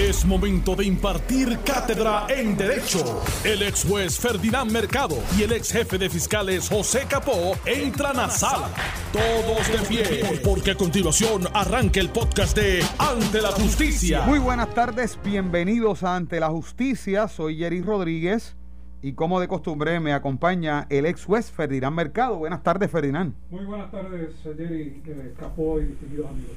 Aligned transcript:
Es 0.00 0.24
momento 0.24 0.74
de 0.74 0.86
impartir 0.86 1.58
cátedra 1.58 2.24
en 2.30 2.56
Derecho. 2.56 3.20
El 3.44 3.62
ex 3.62 3.84
juez 3.84 4.18
Ferdinand 4.18 4.72
Mercado 4.72 5.16
y 5.38 5.42
el 5.42 5.52
ex 5.52 5.70
jefe 5.70 5.98
de 5.98 6.08
fiscales 6.08 6.70
José 6.70 7.00
Capó 7.06 7.52
entran 7.66 8.18
a 8.18 8.30
sala. 8.30 8.70
Todos 9.12 9.68
de 9.70 9.86
pie, 9.86 10.40
porque 10.42 10.70
a 10.70 10.74
continuación 10.74 11.42
arranca 11.52 12.00
el 12.00 12.08
podcast 12.08 12.56
de 12.56 12.82
Ante 12.96 13.42
la 13.42 13.52
Justicia. 13.52 14.22
Muy 14.22 14.38
buenas 14.38 14.72
tardes, 14.72 15.18
bienvenidos 15.22 16.02
a 16.02 16.16
Ante 16.16 16.40
la 16.40 16.48
Justicia. 16.48 17.28
Soy 17.28 17.58
Jerry 17.58 17.82
Rodríguez 17.82 18.56
y 19.02 19.12
como 19.12 19.38
de 19.38 19.48
costumbre 19.48 20.00
me 20.00 20.14
acompaña 20.14 20.86
el 20.88 21.04
ex 21.04 21.26
juez 21.26 21.50
Ferdinand 21.50 21.94
Mercado. 21.94 22.38
Buenas 22.38 22.62
tardes, 22.62 22.90
Ferdinand. 22.90 23.34
Muy 23.50 23.66
buenas 23.66 23.90
tardes, 23.90 24.30
Jerry 24.42 25.02
eh, 25.04 25.34
Capó 25.38 25.78
y 25.78 25.84
distinguidos 25.84 26.30
amigos. 26.30 26.56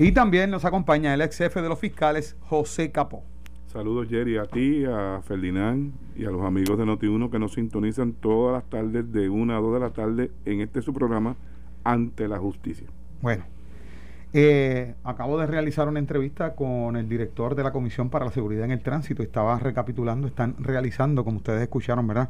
Y 0.00 0.12
también 0.12 0.50
nos 0.50 0.64
acompaña 0.64 1.12
el 1.12 1.20
ex 1.22 1.38
jefe 1.38 1.60
de 1.60 1.68
los 1.68 1.80
fiscales, 1.80 2.36
José 2.42 2.92
Capó. 2.92 3.24
Saludos 3.66 4.06
Jerry, 4.08 4.36
a 4.36 4.44
ti, 4.44 4.84
a 4.84 5.20
Ferdinand 5.24 5.92
y 6.14 6.24
a 6.24 6.30
los 6.30 6.42
amigos 6.44 6.78
de 6.78 6.84
Noti1 6.84 7.28
que 7.30 7.40
nos 7.40 7.54
sintonizan 7.54 8.12
todas 8.12 8.54
las 8.54 8.70
tardes 8.70 9.12
de 9.12 9.28
1 9.28 9.56
a 9.56 9.60
2 9.60 9.74
de 9.74 9.80
la 9.80 9.90
tarde 9.90 10.30
en 10.44 10.60
este 10.60 10.82
su 10.82 10.94
programa 10.94 11.34
Ante 11.82 12.28
la 12.28 12.38
Justicia. 12.38 12.86
Bueno, 13.20 13.44
eh, 14.32 14.94
acabo 15.02 15.36
de 15.36 15.48
realizar 15.48 15.88
una 15.88 15.98
entrevista 15.98 16.54
con 16.54 16.96
el 16.96 17.08
director 17.08 17.56
de 17.56 17.64
la 17.64 17.72
Comisión 17.72 18.08
para 18.08 18.24
la 18.24 18.30
Seguridad 18.30 18.66
en 18.66 18.70
el 18.70 18.82
Tránsito. 18.82 19.24
Estaba 19.24 19.58
recapitulando, 19.58 20.28
están 20.28 20.54
realizando, 20.60 21.24
como 21.24 21.38
ustedes 21.38 21.62
escucharon, 21.62 22.06
¿verdad? 22.06 22.28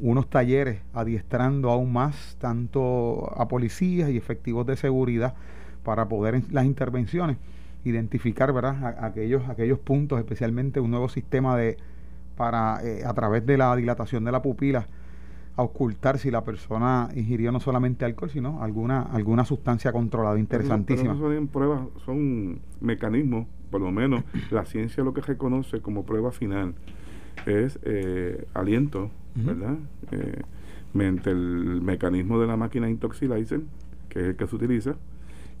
Unos 0.00 0.28
talleres 0.28 0.82
adiestrando 0.92 1.70
aún 1.70 1.94
más 1.94 2.36
tanto 2.38 3.32
a 3.40 3.48
policías 3.48 4.10
y 4.10 4.18
efectivos 4.18 4.66
de 4.66 4.76
seguridad 4.76 5.34
para 5.86 6.08
poder 6.08 6.42
las 6.50 6.66
intervenciones 6.66 7.36
identificar 7.84 8.52
¿verdad? 8.52 8.96
aquellos, 9.04 9.48
aquellos 9.48 9.78
puntos, 9.78 10.18
especialmente 10.18 10.80
un 10.80 10.90
nuevo 10.90 11.08
sistema 11.08 11.56
de 11.56 11.76
para 12.36 12.84
eh, 12.84 13.04
a 13.04 13.14
través 13.14 13.46
de 13.46 13.56
la 13.56 13.74
dilatación 13.76 14.24
de 14.24 14.32
la 14.32 14.42
pupila 14.42 14.88
a 15.54 15.62
ocultar 15.62 16.18
si 16.18 16.32
la 16.32 16.42
persona 16.42 17.08
ingirió 17.14 17.52
no 17.52 17.60
solamente 17.60 18.04
alcohol, 18.04 18.30
sino 18.30 18.64
alguna 18.64 19.02
alguna 19.02 19.44
sustancia 19.44 19.92
controlada, 19.92 20.40
interesantísima. 20.40 21.14
Pero, 21.14 21.36
son 21.36 21.46
pruebas, 21.46 21.80
son 22.04 22.58
mecanismos, 22.80 23.46
por 23.70 23.80
lo 23.80 23.92
menos 23.92 24.24
la 24.50 24.64
ciencia 24.64 25.04
lo 25.04 25.14
que 25.14 25.20
reconoce 25.20 25.80
como 25.80 26.04
prueba 26.04 26.32
final 26.32 26.74
es 27.46 27.78
eh, 27.84 28.44
aliento, 28.54 29.10
¿verdad? 29.36 29.76
Eh, 30.10 30.42
mediante 30.92 31.30
el 31.30 31.80
mecanismo 31.80 32.40
de 32.40 32.48
la 32.48 32.56
máquina 32.56 32.90
intoxilizer, 32.90 33.60
que 34.08 34.18
es 34.18 34.26
el 34.26 34.36
que 34.36 34.48
se 34.48 34.56
utiliza, 34.56 34.96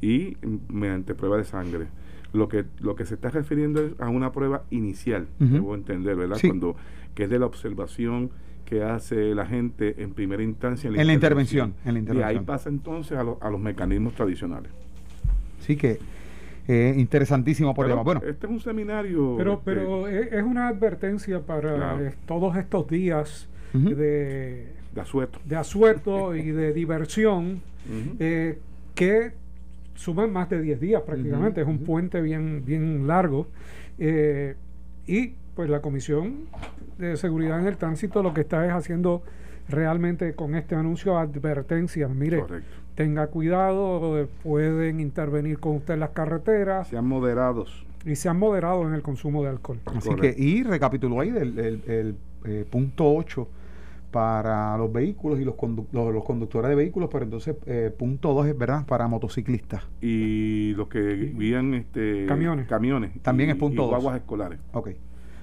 y 0.00 0.36
mediante 0.68 1.14
prueba 1.14 1.36
de 1.36 1.44
sangre. 1.44 1.86
Lo 2.32 2.48
que, 2.48 2.64
lo 2.80 2.96
que 2.96 3.06
se 3.06 3.14
está 3.14 3.30
refiriendo 3.30 3.80
es 3.82 3.92
a 3.98 4.08
una 4.08 4.32
prueba 4.32 4.64
inicial, 4.70 5.26
debo 5.38 5.74
entender, 5.74 6.16
¿verdad? 6.16 6.38
Cuando, 6.40 6.76
que 7.14 7.24
es 7.24 7.30
de 7.30 7.38
la 7.38 7.46
observación 7.46 8.30
que 8.66 8.82
hace 8.82 9.34
la 9.34 9.46
gente 9.46 10.02
en 10.02 10.12
primera 10.12 10.42
instancia 10.42 10.88
en 10.88 11.06
la, 11.06 11.12
intervención, 11.12 11.74
en 11.84 11.94
la 11.94 12.00
intervención. 12.00 12.34
Y 12.34 12.38
ahí 12.38 12.44
pasa 12.44 12.68
entonces 12.68 13.16
a, 13.16 13.20
a 13.20 13.50
los 13.50 13.60
mecanismos 13.60 14.14
tradicionales. 14.14 14.70
Sí 15.60 15.76
que 15.76 15.98
eh, 16.68 16.94
interesantísimo 16.96 17.74
por 17.74 17.86
pero, 17.86 18.02
Bueno, 18.02 18.22
este 18.26 18.46
es 18.46 18.52
un 18.52 18.60
seminario. 18.60 19.34
Pero, 19.36 19.62
pero 19.64 20.08
es 20.08 20.42
una 20.42 20.68
advertencia 20.68 21.40
para 21.40 22.12
todos 22.26 22.56
estos 22.56 22.88
días 22.88 23.48
de, 23.72 24.72
de 24.94 25.00
asueto, 25.00 25.38
de 25.44 25.56
asueto 25.56 26.34
y 26.34 26.50
de 26.50 26.72
diversión 26.72 27.60
eh, 28.18 28.58
que 28.94 29.32
suman 29.96 30.32
más 30.32 30.48
de 30.48 30.60
10 30.60 30.80
días 30.80 31.02
prácticamente, 31.02 31.60
es 31.60 31.66
un 31.66 31.78
puente 31.78 32.20
bien, 32.20 32.64
bien 32.64 33.06
largo. 33.06 33.48
Eh, 33.98 34.54
y 35.06 35.34
pues 35.54 35.70
la 35.70 35.80
Comisión 35.80 36.46
de 36.98 37.16
Seguridad 37.16 37.60
en 37.60 37.66
el 37.66 37.76
Tránsito 37.76 38.22
lo 38.22 38.34
que 38.34 38.42
está 38.42 38.66
es 38.66 38.72
haciendo 38.72 39.22
realmente 39.68 40.34
con 40.34 40.54
este 40.54 40.74
anuncio 40.74 41.18
advertencias. 41.18 42.10
Mire, 42.10 42.44
tenga 42.94 43.26
cuidado, 43.28 44.28
pueden 44.42 45.00
intervenir 45.00 45.58
con 45.58 45.76
usted 45.76 45.94
en 45.94 46.00
las 46.00 46.10
carreteras. 46.10 46.88
Sean 46.88 47.06
moderados. 47.06 47.84
Y 48.04 48.14
sean 48.14 48.38
moderados 48.38 48.86
en 48.86 48.94
el 48.94 49.02
consumo 49.02 49.42
de 49.42 49.50
alcohol. 49.50 49.80
Así 49.86 50.14
que, 50.14 50.34
y 50.36 50.62
recapituló 50.62 51.20
ahí 51.20 51.30
el, 51.30 51.58
el, 51.58 52.16
eh, 52.44 52.64
punto 52.70 53.12
8 53.12 53.48
para 54.16 54.78
los 54.78 54.90
vehículos 54.90 55.38
y 55.40 55.44
los, 55.44 55.56
los, 55.92 56.24
conductores 56.24 56.70
de 56.70 56.74
vehículos, 56.74 57.10
pero 57.12 57.26
entonces 57.26 57.54
eh, 57.66 57.94
punto 57.98 58.32
dos 58.32 58.46
es 58.46 58.56
verdad 58.56 58.86
para 58.86 59.06
motociclistas. 59.08 59.82
Y 60.00 60.72
los 60.72 60.88
que 60.88 61.34
guían 61.36 61.74
este 61.74 62.24
camiones. 62.24 62.66
camiones 62.66 63.12
También 63.20 63.50
es 63.50 63.56
punto 63.56 63.82
dos. 63.82 63.90
guaguas 63.90 64.16
escolares. 64.16 64.58
Ok. 64.72 64.88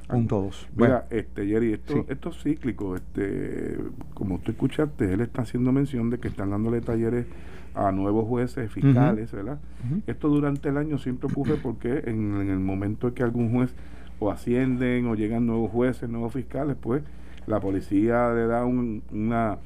Punto 0.10 0.42
dos. 0.42 0.68
Mira, 0.76 1.06
este 1.12 1.46
Jerry, 1.46 1.74
esto, 1.74 2.04
esto 2.10 2.30
es 2.30 2.42
cíclico, 2.42 2.96
este, 2.96 3.78
como 4.16 4.40
tú 4.40 4.50
escuchaste, 4.50 5.14
él 5.14 5.22
está 5.22 5.44
haciendo 5.44 5.72
mención 5.72 6.10
de 6.10 6.18
que 6.18 6.30
están 6.30 6.50
dándole 6.50 6.82
talleres 6.82 7.28
a 7.76 7.92
nuevos 7.92 8.28
jueces, 8.28 8.72
fiscales, 8.72 9.32
¿verdad? 9.34 9.60
Esto 10.08 10.30
durante 10.30 10.70
el 10.70 10.78
año 10.78 10.98
siempre 10.98 11.30
ocurre 11.32 11.58
porque 11.62 12.06
en, 12.08 12.42
en 12.42 12.50
el 12.50 12.60
momento 12.60 13.10
en 13.10 13.14
que 13.14 13.22
algún 13.22 13.52
juez 13.52 13.72
o 14.18 14.32
ascienden 14.32 15.06
o 15.06 15.14
llegan 15.14 15.46
nuevos 15.46 15.70
jueces, 15.70 16.10
nuevos 16.10 16.34
fiscales, 16.34 16.76
pues 16.82 17.04
la 17.48 17.60
policía 17.60 18.32
le 18.34 18.48
da 18.48 18.66
una, 18.66 19.58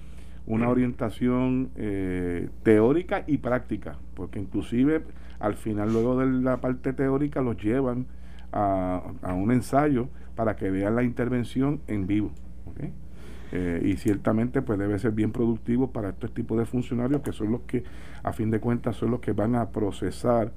una 0.46 0.70
orientación 0.70 1.70
eh, 1.76 2.50
teórica 2.64 3.24
y 3.28 3.38
práctica, 3.38 3.98
porque 4.16 4.40
inclusive 4.40 5.04
al 5.40 5.56
final, 5.56 5.94
luego 5.94 6.18
de 6.18 6.26
la 6.26 6.58
parte 6.58 6.94
teórica, 6.94 7.42
los 7.42 7.58
llevan 7.58 8.08
a, 8.52 9.02
un 9.36 9.52
ensayo 9.52 10.10
para 10.36 10.56
que 10.56 10.72
vean 10.72 10.96
la 10.96 11.04
intervención 11.04 11.82
en 11.88 12.08
vivo. 12.08 12.32
Eh, 13.54 13.82
y 13.86 13.94
ciertamente 13.96 14.62
pues 14.62 14.78
debe 14.78 15.00
ser 15.00 15.14
bien 15.14 15.32
productivo 15.32 15.92
para 15.92 16.10
estos 16.10 16.34
tipos 16.34 16.58
de 16.60 16.66
funcionarios 16.66 17.22
que 17.22 17.32
son 17.32 17.54
los 17.54 17.62
que 17.62 17.86
a 18.22 18.34
fin 18.34 18.52
de 18.52 18.60
cuentas 18.60 18.98
son 18.98 19.12
los 19.12 19.22
que 19.22 19.32
van 19.32 19.56
a 19.56 19.70
procesar 19.70 20.52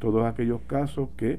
todos 0.00 0.26
aquellos 0.26 0.60
casos 0.62 1.10
que 1.16 1.38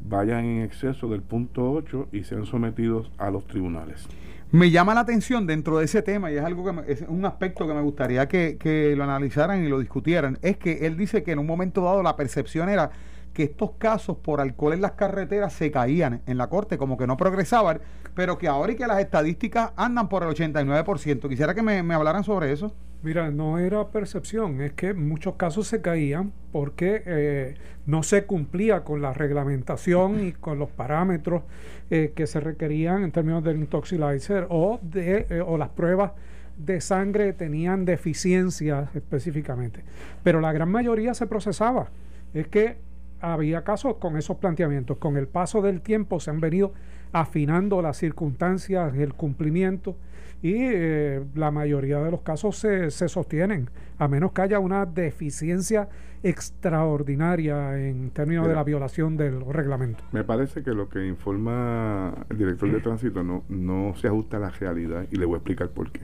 vayan 0.00 0.44
en 0.44 0.62
exceso 0.62 1.08
del 1.08 1.22
punto 1.22 1.72
8 1.72 2.08
y 2.12 2.22
sean 2.22 2.46
sometidos 2.46 3.10
a 3.18 3.30
los 3.30 3.46
tribunales. 3.48 4.06
Me 4.54 4.70
llama 4.70 4.94
la 4.94 5.00
atención 5.00 5.48
dentro 5.48 5.78
de 5.78 5.86
ese 5.86 6.00
tema, 6.00 6.30
y 6.30 6.36
es 6.36 6.44
algo 6.44 6.64
que 6.64 6.92
es 6.92 7.02
un 7.08 7.26
aspecto 7.26 7.66
que 7.66 7.74
me 7.74 7.80
gustaría 7.80 8.28
que, 8.28 8.56
que, 8.56 8.94
lo 8.94 9.02
analizaran 9.02 9.64
y 9.64 9.68
lo 9.68 9.80
discutieran, 9.80 10.38
es 10.42 10.58
que 10.58 10.86
él 10.86 10.96
dice 10.96 11.24
que 11.24 11.32
en 11.32 11.40
un 11.40 11.46
momento 11.46 11.82
dado 11.82 12.04
la 12.04 12.14
percepción 12.14 12.68
era 12.68 12.92
que 13.32 13.42
estos 13.42 13.72
casos 13.78 14.18
por 14.18 14.40
alcohol 14.40 14.74
en 14.74 14.80
las 14.80 14.92
carreteras 14.92 15.54
se 15.54 15.72
caían 15.72 16.22
en 16.26 16.38
la 16.38 16.46
corte, 16.46 16.78
como 16.78 16.96
que 16.96 17.08
no 17.08 17.16
progresaban, 17.16 17.80
pero 18.14 18.38
que 18.38 18.46
ahora 18.46 18.70
y 18.70 18.76
que 18.76 18.86
las 18.86 19.00
estadísticas 19.00 19.72
andan 19.74 20.08
por 20.08 20.22
el 20.22 20.28
89%. 20.28 21.28
Quisiera 21.28 21.52
que 21.52 21.62
me, 21.62 21.82
me 21.82 21.94
hablaran 21.94 22.22
sobre 22.22 22.52
eso. 22.52 22.72
Mira, 23.04 23.30
no 23.30 23.58
era 23.58 23.86
percepción, 23.88 24.62
es 24.62 24.72
que 24.72 24.94
muchos 24.94 25.34
casos 25.34 25.68
se 25.68 25.82
caían 25.82 26.32
porque 26.52 27.02
eh, 27.04 27.54
no 27.84 28.02
se 28.02 28.24
cumplía 28.24 28.82
con 28.82 29.02
la 29.02 29.12
reglamentación 29.12 30.26
y 30.26 30.32
con 30.32 30.58
los 30.58 30.70
parámetros 30.70 31.42
eh, 31.90 32.14
que 32.16 32.26
se 32.26 32.40
requerían 32.40 33.02
en 33.02 33.12
términos 33.12 33.44
del 33.44 33.58
intoxilizer 33.58 34.46
o, 34.48 34.80
de, 34.80 35.26
eh, 35.28 35.42
o 35.42 35.58
las 35.58 35.68
pruebas 35.68 36.12
de 36.56 36.80
sangre 36.80 37.34
tenían 37.34 37.84
deficiencias 37.84 38.88
específicamente. 38.96 39.84
Pero 40.22 40.40
la 40.40 40.54
gran 40.54 40.70
mayoría 40.70 41.12
se 41.12 41.26
procesaba. 41.26 41.88
Es 42.32 42.48
que 42.48 42.78
había 43.20 43.64
casos 43.64 43.96
con 43.96 44.16
esos 44.16 44.38
planteamientos. 44.38 44.96
Con 44.96 45.18
el 45.18 45.28
paso 45.28 45.60
del 45.60 45.82
tiempo 45.82 46.20
se 46.20 46.30
han 46.30 46.40
venido 46.40 46.72
afinando 47.12 47.82
las 47.82 47.98
circunstancias, 47.98 48.94
el 48.94 49.12
cumplimiento 49.12 49.94
y 50.42 50.54
eh, 50.56 51.22
la 51.34 51.50
mayoría 51.50 52.00
de 52.00 52.10
los 52.10 52.20
casos 52.20 52.56
se, 52.56 52.90
se, 52.90 53.08
sostienen, 53.08 53.70
a 53.98 54.08
menos 54.08 54.32
que 54.32 54.42
haya 54.42 54.58
una 54.58 54.86
deficiencia 54.86 55.88
extraordinaria 56.22 57.78
en 57.78 58.10
términos 58.10 58.48
de 58.48 58.54
la 58.54 58.64
violación 58.64 59.16
del 59.16 59.40
reglamento. 59.44 60.02
Me 60.12 60.24
parece 60.24 60.62
que 60.62 60.72
lo 60.72 60.88
que 60.88 61.06
informa 61.06 62.14
el 62.30 62.38
director 62.38 62.72
de 62.72 62.80
tránsito 62.80 63.22
no, 63.22 63.44
no 63.48 63.94
se 63.96 64.08
ajusta 64.08 64.38
a 64.38 64.40
la 64.40 64.50
realidad 64.50 65.06
y 65.10 65.16
le 65.16 65.26
voy 65.26 65.34
a 65.34 65.38
explicar 65.38 65.68
por 65.68 65.90
qué. 65.90 66.00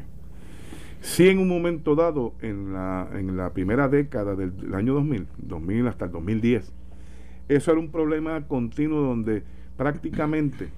Si 1.00 1.28
en 1.28 1.38
un 1.38 1.48
momento 1.48 1.94
dado, 1.94 2.34
en 2.42 2.74
la, 2.74 3.08
en 3.14 3.36
la 3.36 3.54
primera 3.54 3.88
década 3.88 4.36
del, 4.36 4.54
del 4.58 4.74
año 4.74 4.92
2000, 4.92 5.26
2000 5.38 5.88
hasta 5.88 6.04
el 6.04 6.12
2010, 6.12 6.72
eso 7.48 7.70
era 7.72 7.80
un 7.80 7.90
problema 7.90 8.46
continuo 8.46 9.00
donde 9.00 9.42
prácticamente 9.78 10.68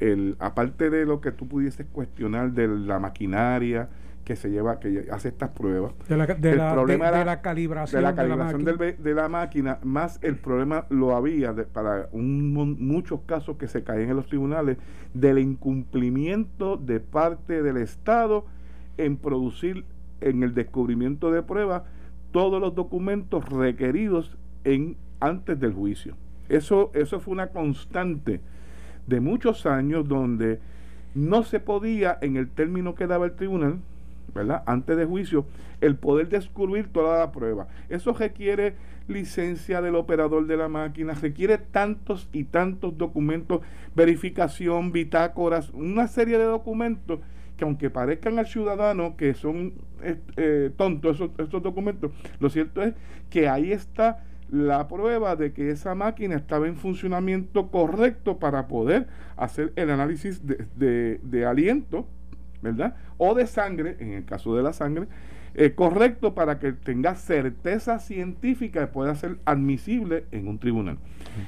el, 0.00 0.36
aparte 0.38 0.90
de 0.90 1.06
lo 1.06 1.20
que 1.20 1.32
tú 1.32 1.48
pudieses 1.48 1.86
cuestionar 1.92 2.52
de 2.52 2.68
la 2.68 2.98
maquinaria 2.98 3.88
que 4.24 4.34
se 4.34 4.50
lleva, 4.50 4.80
que 4.80 5.06
hace 5.12 5.28
estas 5.28 5.50
pruebas, 5.50 5.92
de 6.08 6.16
la, 6.16 6.26
de 6.26 6.56
la, 6.56 6.72
problema 6.72 7.12
de, 7.12 7.24
la 7.24 7.40
calibración, 7.40 8.00
de 8.00 8.02
la, 8.02 8.14
calibración 8.16 8.64
de 8.64 9.14
la, 9.14 9.28
máquina, 9.28 9.78
más 9.84 10.18
el 10.20 10.34
problema 10.36 10.84
lo 10.90 11.14
había 11.14 11.54
para 11.72 12.08
un, 12.10 12.52
muchos 12.52 13.20
casos 13.24 13.56
que 13.56 13.68
se 13.68 13.84
caen 13.84 14.10
en 14.10 14.16
los 14.16 14.26
tribunales 14.26 14.78
del 15.14 15.38
incumplimiento 15.38 16.76
de 16.76 16.98
parte 16.98 17.62
del 17.62 17.76
Estado 17.76 18.44
en 18.98 19.16
producir 19.16 19.84
en 20.20 20.42
el 20.42 20.54
descubrimiento 20.54 21.30
de 21.30 21.42
pruebas 21.42 21.82
todos 22.32 22.60
los 22.60 22.74
documentos 22.74 23.48
requeridos 23.48 24.36
en 24.64 24.96
antes 25.20 25.58
del 25.60 25.72
juicio. 25.72 26.16
Eso, 26.48 26.90
eso 26.94 27.20
fue 27.20 27.32
una 27.32 27.48
constante 27.48 28.40
de 29.06 29.20
muchos 29.20 29.66
años 29.66 30.08
donde 30.08 30.60
no 31.14 31.42
se 31.42 31.60
podía, 31.60 32.18
en 32.20 32.36
el 32.36 32.48
término 32.48 32.94
que 32.94 33.06
daba 33.06 33.26
el 33.26 33.36
tribunal, 33.36 33.78
¿verdad? 34.34 34.62
Antes 34.66 34.96
de 34.96 35.06
juicio, 35.06 35.46
el 35.80 35.96
poder 35.96 36.28
descubrir 36.28 36.88
toda 36.92 37.18
la 37.18 37.32
prueba. 37.32 37.68
Eso 37.88 38.12
requiere 38.12 38.74
licencia 39.08 39.80
del 39.80 39.94
operador 39.94 40.46
de 40.46 40.56
la 40.56 40.68
máquina, 40.68 41.14
requiere 41.14 41.58
tantos 41.58 42.28
y 42.32 42.44
tantos 42.44 42.98
documentos, 42.98 43.60
verificación, 43.94 44.92
bitácoras, 44.92 45.70
una 45.70 46.08
serie 46.08 46.38
de 46.38 46.44
documentos 46.44 47.20
que 47.56 47.64
aunque 47.64 47.88
parezcan 47.88 48.38
al 48.38 48.46
ciudadano 48.46 49.16
que 49.16 49.32
son 49.32 49.72
eh, 50.02 50.70
tontos 50.76 51.16
esos, 51.16 51.30
esos 51.38 51.62
documentos, 51.62 52.12
lo 52.38 52.50
cierto 52.50 52.82
es 52.82 52.94
que 53.30 53.48
ahí 53.48 53.72
está 53.72 54.24
la 54.50 54.86
prueba 54.88 55.36
de 55.36 55.52
que 55.52 55.70
esa 55.70 55.94
máquina 55.94 56.36
estaba 56.36 56.68
en 56.68 56.76
funcionamiento 56.76 57.68
correcto 57.68 58.38
para 58.38 58.68
poder 58.68 59.06
hacer 59.36 59.72
el 59.76 59.90
análisis 59.90 60.42
de, 60.46 61.20
de, 61.22 61.46
aliento, 61.46 62.06
¿verdad? 62.62 62.94
O 63.18 63.34
de 63.34 63.46
sangre, 63.46 63.96
en 63.98 64.12
el 64.12 64.24
caso 64.24 64.54
de 64.56 64.62
la 64.62 64.72
sangre, 64.72 65.08
eh, 65.54 65.72
correcto 65.74 66.34
para 66.34 66.58
que 66.58 66.72
tenga 66.72 67.14
certeza 67.14 67.98
científica 67.98 68.82
y 68.82 68.86
pueda 68.86 69.14
ser 69.14 69.38
admisible 69.44 70.24
en 70.30 70.48
un 70.48 70.58
tribunal. 70.58 70.98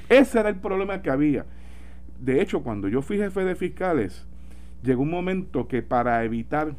Ese 0.09 0.39
era 0.39 0.49
el 0.49 0.55
problema 0.55 1.01
que 1.01 1.09
había. 1.09 1.45
De 2.19 2.41
hecho, 2.41 2.63
cuando 2.63 2.87
yo 2.87 3.01
fui 3.01 3.17
jefe 3.17 3.45
de 3.45 3.55
fiscales, 3.55 4.25
llegó 4.83 5.03
un 5.03 5.11
momento 5.11 5.67
que 5.67 5.81
para 5.81 6.23
evitar 6.23 6.73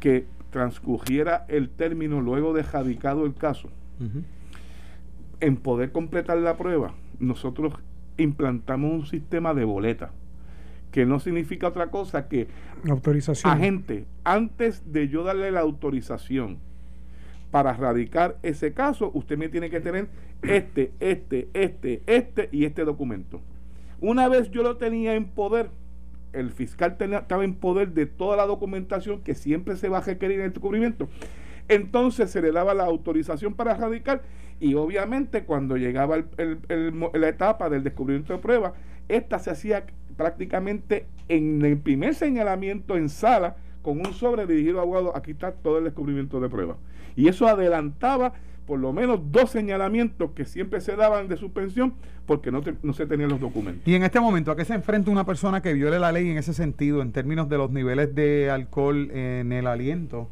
que 0.00 0.26
transcurriera 0.50 1.44
el 1.48 1.68
término 1.68 2.20
luego 2.20 2.54
de 2.54 2.62
radicado 2.62 3.26
el 3.26 3.34
caso, 3.34 3.68
en 5.40 5.56
poder 5.56 5.92
completar 5.92 6.38
la 6.38 6.56
prueba, 6.56 6.94
nosotros 7.18 7.74
implantamos 8.16 8.92
un 8.92 9.06
sistema 9.06 9.54
de 9.54 9.64
boleta, 9.64 10.10
que 10.92 11.04
no 11.04 11.20
significa 11.20 11.68
otra 11.68 11.90
cosa 11.90 12.28
que 12.28 12.48
autorización. 12.88 13.52
Agente, 13.52 14.06
antes 14.24 14.92
de 14.92 15.08
yo 15.08 15.24
darle 15.24 15.50
la 15.50 15.60
autorización 15.60 16.58
para 17.50 17.72
radicar 17.74 18.38
ese 18.42 18.72
caso, 18.72 19.10
usted 19.14 19.36
me 19.36 19.48
tiene 19.48 19.70
que 19.70 19.80
tener 19.80 20.08
este, 20.42 20.92
este, 21.00 21.48
este, 21.54 22.02
este 22.06 22.48
y 22.52 22.64
este 22.64 22.84
documento. 22.84 23.40
Una 24.00 24.28
vez 24.28 24.50
yo 24.50 24.62
lo 24.62 24.76
tenía 24.76 25.14
en 25.14 25.26
poder, 25.26 25.70
el 26.32 26.50
fiscal 26.50 26.96
tenía, 26.96 27.18
estaba 27.18 27.44
en 27.44 27.54
poder 27.54 27.92
de 27.92 28.06
toda 28.06 28.36
la 28.36 28.46
documentación 28.46 29.22
que 29.22 29.34
siempre 29.34 29.76
se 29.76 29.88
va 29.88 29.98
a 29.98 30.02
requerir 30.02 30.40
en 30.40 30.46
el 30.46 30.52
descubrimiento. 30.52 31.08
Entonces 31.68 32.30
se 32.30 32.40
le 32.40 32.52
daba 32.52 32.74
la 32.74 32.84
autorización 32.84 33.54
para 33.54 33.74
radicar 33.74 34.22
y 34.60 34.74
obviamente 34.74 35.44
cuando 35.44 35.76
llegaba 35.76 36.16
la 36.16 37.28
etapa 37.28 37.68
del 37.68 37.82
descubrimiento 37.82 38.32
de 38.32 38.38
prueba, 38.38 38.74
esta 39.08 39.38
se 39.38 39.50
hacía 39.50 39.84
prácticamente 40.16 41.06
en 41.28 41.64
el 41.64 41.78
primer 41.78 42.14
señalamiento 42.14 42.96
en 42.96 43.08
sala 43.08 43.56
con 43.82 43.98
un 43.98 44.14
sobre 44.14 44.46
dirigido 44.46 44.80
a 44.80 44.82
abogado, 44.82 45.16
aquí 45.16 45.32
está 45.32 45.52
todo 45.52 45.78
el 45.78 45.84
descubrimiento 45.84 46.40
de 46.40 46.48
prueba. 46.48 46.76
Y 47.14 47.28
eso 47.28 47.46
adelantaba 47.46 48.32
por 48.66 48.80
lo 48.80 48.92
menos 48.92 49.20
dos 49.30 49.50
señalamientos 49.50 50.32
que 50.32 50.44
siempre 50.44 50.80
se 50.80 50.96
daban 50.96 51.28
de 51.28 51.36
suspensión 51.36 51.94
porque 52.26 52.50
no, 52.50 52.62
no 52.82 52.92
se 52.92 53.06
tenían 53.06 53.30
los 53.30 53.38
documentos. 53.38 53.86
Y 53.86 53.94
en 53.94 54.02
este 54.02 54.18
momento, 54.18 54.50
¿a 54.50 54.56
qué 54.56 54.64
se 54.64 54.74
enfrenta 54.74 55.10
una 55.10 55.24
persona 55.24 55.62
que 55.62 55.72
viole 55.72 56.00
la 56.00 56.10
ley 56.10 56.28
en 56.28 56.36
ese 56.36 56.52
sentido, 56.52 57.00
en 57.00 57.12
términos 57.12 57.48
de 57.48 57.58
los 57.58 57.70
niveles 57.70 58.12
de 58.14 58.50
alcohol 58.50 59.10
en 59.12 59.52
el 59.52 59.68
aliento? 59.68 60.28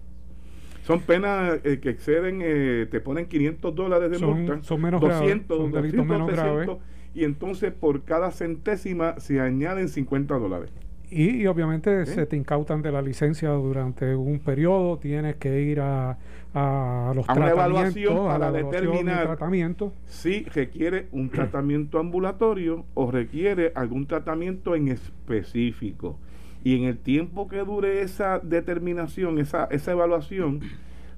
Son 0.85 1.01
penas 1.01 1.61
eh, 1.65 1.81
que 1.81 1.89
exceden, 1.89 2.41
eh, 2.43 2.87
te 2.91 3.01
ponen 3.01 3.25
500 3.25 3.75
dólares 3.75 4.11
de 4.11 4.19
multa, 4.19 4.63
son 4.63 4.83
menos 4.83 5.01
200, 5.01 5.57
son 5.57 5.73
200 5.73 6.07
menos 6.07 6.31
300, 6.31 6.79
y 7.15 7.25
entonces 7.25 7.73
por 7.73 8.03
cada 8.05 8.31
centésima 8.31 9.19
se 9.19 9.41
añaden 9.41 9.89
50 9.89 10.39
dólares. 10.39 10.71
Y, 11.11 11.47
obviamente 11.47 12.05
se 12.05 12.27
te 12.27 12.37
incautan 12.37 12.83
de 12.83 12.93
la 12.93 13.01
licencia 13.01 13.49
durante 13.51 14.15
un 14.15 14.41
periodo, 14.41 14.99
tienes 14.99 15.37
que 15.37 15.63
ir 15.63 15.81
a, 15.81 16.19
a 16.53 17.13
los 17.15 17.27
a 17.31 17.33
una 17.33 17.51
evaluación 17.51 18.27
para 18.27 18.53
determinar 18.53 19.25
tratamiento. 19.25 19.93
si 20.05 20.45
requiere 20.45 21.07
un 21.13 21.31
tratamiento 21.31 21.99
ambulatorio 21.99 22.85
o 22.93 23.11
requiere 23.11 23.73
algún 23.75 24.07
tratamiento 24.07 24.75
en 24.75 24.89
específico. 24.89 26.19
Y 26.65 26.77
en 26.77 26.85
el 26.85 26.99
tiempo 26.99 27.47
que 27.47 27.59
dure 27.59 28.01
esa 28.01 28.41
determinación, 28.41 29.39
esa, 29.39 29.67
esa 29.67 29.93
evaluación, 29.93 30.61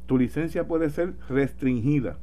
tu 0.06 0.18
licencia 0.18 0.66
puede 0.66 0.90
ser 0.90 1.14
restringida 1.28 2.18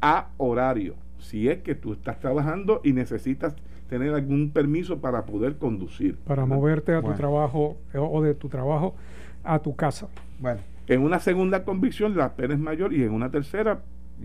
a 0.00 0.28
horario. 0.36 0.94
Si 1.18 1.48
es 1.48 1.62
que 1.62 1.74
tú 1.74 1.94
estás 1.94 2.20
trabajando 2.20 2.80
y 2.84 2.92
necesitas 2.92 3.56
tener 3.88 4.14
algún 4.14 4.50
permiso 4.50 5.00
para 5.00 5.24
poder 5.24 5.56
conducir. 5.56 6.16
Para 6.26 6.46
moverte 6.46 6.94
a 6.94 7.02
tu 7.02 7.12
trabajo 7.14 7.78
o 7.94 8.22
de 8.22 8.34
tu 8.34 8.48
trabajo 8.48 8.94
a 9.42 9.58
tu 9.60 9.74
casa. 9.74 10.08
Bueno. 10.38 10.60
En 10.86 11.02
una 11.02 11.20
segunda 11.20 11.64
convicción 11.64 12.16
la 12.16 12.34
pena 12.34 12.54
es 12.54 12.60
mayor 12.60 12.92
y 12.92 13.02
en 13.02 13.12
una 13.12 13.30
tercera 13.30 13.80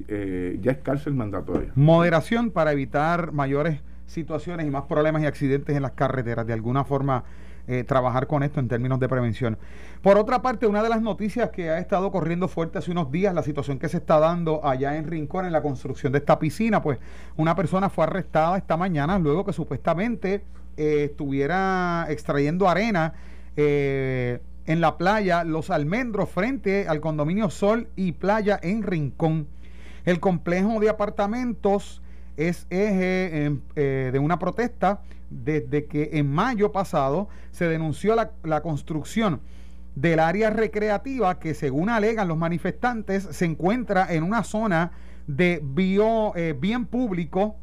eh, 0.07 0.59
ya 0.61 0.71
es 0.71 0.77
cárcel 0.79 1.13
mandatoria. 1.13 1.71
Moderación 1.75 2.51
para 2.51 2.71
evitar 2.71 3.31
mayores 3.31 3.81
situaciones 4.05 4.67
y 4.67 4.69
más 4.69 4.83
problemas 4.83 5.23
y 5.23 5.25
accidentes 5.25 5.75
en 5.75 5.81
las 5.81 5.91
carreteras. 5.91 6.45
De 6.45 6.53
alguna 6.53 6.83
forma 6.83 7.23
eh, 7.67 7.83
trabajar 7.83 8.27
con 8.27 8.43
esto 8.43 8.59
en 8.59 8.67
términos 8.67 8.99
de 8.99 9.07
prevención. 9.07 9.57
Por 10.01 10.17
otra 10.17 10.41
parte, 10.41 10.67
una 10.67 10.83
de 10.83 10.89
las 10.89 11.01
noticias 11.01 11.49
que 11.49 11.69
ha 11.69 11.79
estado 11.79 12.11
corriendo 12.11 12.47
fuerte 12.47 12.77
hace 12.77 12.91
unos 12.91 13.09
días, 13.09 13.33
la 13.33 13.41
situación 13.41 13.79
que 13.79 13.87
se 13.87 13.97
está 13.97 14.19
dando 14.19 14.65
allá 14.65 14.97
en 14.97 15.07
Rincón 15.07 15.45
en 15.45 15.53
la 15.53 15.61
construcción 15.61 16.11
de 16.11 16.19
esta 16.19 16.39
piscina, 16.39 16.81
pues 16.81 16.99
una 17.37 17.55
persona 17.55 17.89
fue 17.89 18.03
arrestada 18.03 18.57
esta 18.57 18.75
mañana 18.75 19.17
luego 19.17 19.45
que 19.45 19.53
supuestamente 19.53 20.43
eh, 20.77 21.05
estuviera 21.05 22.05
extrayendo 22.09 22.67
arena. 22.67 23.13
Eh, 23.55 24.39
en 24.65 24.81
la 24.81 24.97
playa 24.97 25.43
Los 25.43 25.69
Almendros 25.69 26.29
frente 26.29 26.87
al 26.87 27.01
condominio 27.01 27.49
Sol 27.49 27.89
y 27.95 28.13
Playa 28.13 28.59
en 28.61 28.83
Rincón. 28.83 29.47
El 30.05 30.19
complejo 30.19 30.79
de 30.79 30.89
apartamentos 30.89 32.02
es 32.37 32.67
eje 32.69 33.59
de 33.75 34.19
una 34.19 34.39
protesta 34.39 35.01
desde 35.43 35.85
que 35.85 36.11
en 36.13 36.31
mayo 36.31 36.71
pasado 36.71 37.27
se 37.51 37.67
denunció 37.67 38.15
la, 38.15 38.61
construcción 38.61 39.41
del 39.95 40.19
área 40.19 40.49
recreativa 40.49 41.39
que 41.39 41.53
según 41.53 41.89
alegan 41.89 42.27
los 42.27 42.37
manifestantes 42.37 43.23
se 43.31 43.45
encuentra 43.45 44.07
en 44.13 44.23
una 44.23 44.43
zona 44.43 44.91
de 45.27 45.61
bio, 45.63 46.35
eh, 46.35 46.55
bien 46.59 46.85
público, 46.85 47.55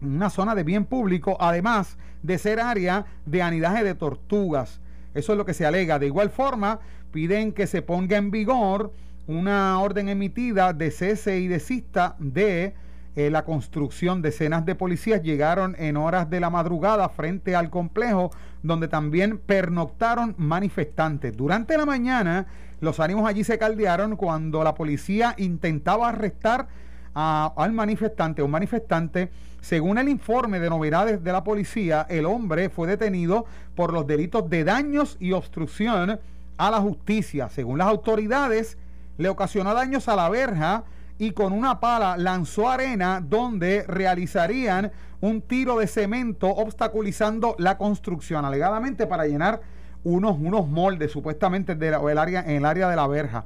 una 0.00 0.30
zona 0.30 0.54
de 0.54 0.64
bien 0.64 0.84
público, 0.84 1.36
además 1.40 1.98
de 2.22 2.38
ser 2.38 2.60
área 2.60 3.06
de 3.26 3.42
anidaje 3.42 3.84
de 3.84 3.94
tortugas. 3.94 4.80
Eso 5.14 5.32
es 5.32 5.38
lo 5.38 5.44
que 5.44 5.54
se 5.54 5.66
alega. 5.66 5.98
De 5.98 6.06
igual 6.06 6.30
forma, 6.30 6.80
piden 7.12 7.52
que 7.52 7.66
se 7.66 7.82
ponga 7.82 8.16
en 8.16 8.30
vigor 8.30 8.92
una 9.26 9.78
orden 9.80 10.08
emitida 10.08 10.72
de 10.72 10.90
cese 10.90 11.38
y 11.40 11.48
desista 11.48 12.16
de 12.18 12.74
eh, 13.16 13.30
la 13.30 13.44
construcción. 13.44 14.22
Decenas 14.22 14.64
de 14.64 14.74
policías 14.74 15.22
llegaron 15.22 15.74
en 15.78 15.96
horas 15.96 16.30
de 16.30 16.40
la 16.40 16.50
madrugada 16.50 17.08
frente 17.08 17.56
al 17.56 17.70
complejo, 17.70 18.30
donde 18.62 18.88
también 18.88 19.38
pernoctaron 19.38 20.34
manifestantes. 20.38 21.36
Durante 21.36 21.76
la 21.76 21.86
mañana, 21.86 22.46
los 22.80 23.00
ánimos 23.00 23.28
allí 23.28 23.44
se 23.44 23.58
caldearon 23.58 24.16
cuando 24.16 24.62
la 24.64 24.74
policía 24.74 25.34
intentaba 25.38 26.08
arrestar 26.08 26.68
al 27.14 27.72
manifestante, 27.72 28.42
un 28.42 28.50
manifestante. 28.50 29.30
Según 29.60 29.98
el 29.98 30.08
informe 30.08 30.60
de 30.60 30.70
novedades 30.70 31.22
de 31.22 31.32
la 31.32 31.44
policía, 31.44 32.06
el 32.08 32.24
hombre 32.24 32.70
fue 32.70 32.88
detenido 32.88 33.44
por 33.74 33.92
los 33.92 34.06
delitos 34.06 34.48
de 34.48 34.64
daños 34.64 35.16
y 35.20 35.32
obstrucción 35.32 36.18
a 36.56 36.70
la 36.70 36.80
justicia. 36.80 37.48
Según 37.50 37.78
las 37.78 37.88
autoridades, 37.88 38.78
le 39.18 39.28
ocasionó 39.28 39.74
daños 39.74 40.08
a 40.08 40.16
la 40.16 40.28
verja, 40.30 40.84
y 41.20 41.32
con 41.32 41.52
una 41.52 41.80
pala 41.80 42.16
lanzó 42.16 42.70
arena 42.70 43.22
donde 43.22 43.84
realizarían 43.86 44.90
un 45.20 45.42
tiro 45.42 45.78
de 45.78 45.86
cemento 45.86 46.48
obstaculizando 46.48 47.56
la 47.58 47.76
construcción, 47.76 48.46
alegadamente 48.46 49.06
para 49.06 49.26
llenar 49.26 49.60
unos, 50.02 50.38
unos 50.38 50.66
moldes 50.66 51.12
supuestamente 51.12 51.74
de 51.74 51.88
el 51.88 52.16
área, 52.16 52.40
en 52.40 52.56
el 52.56 52.64
área 52.64 52.88
de 52.88 52.96
la 52.96 53.06
verja. 53.06 53.44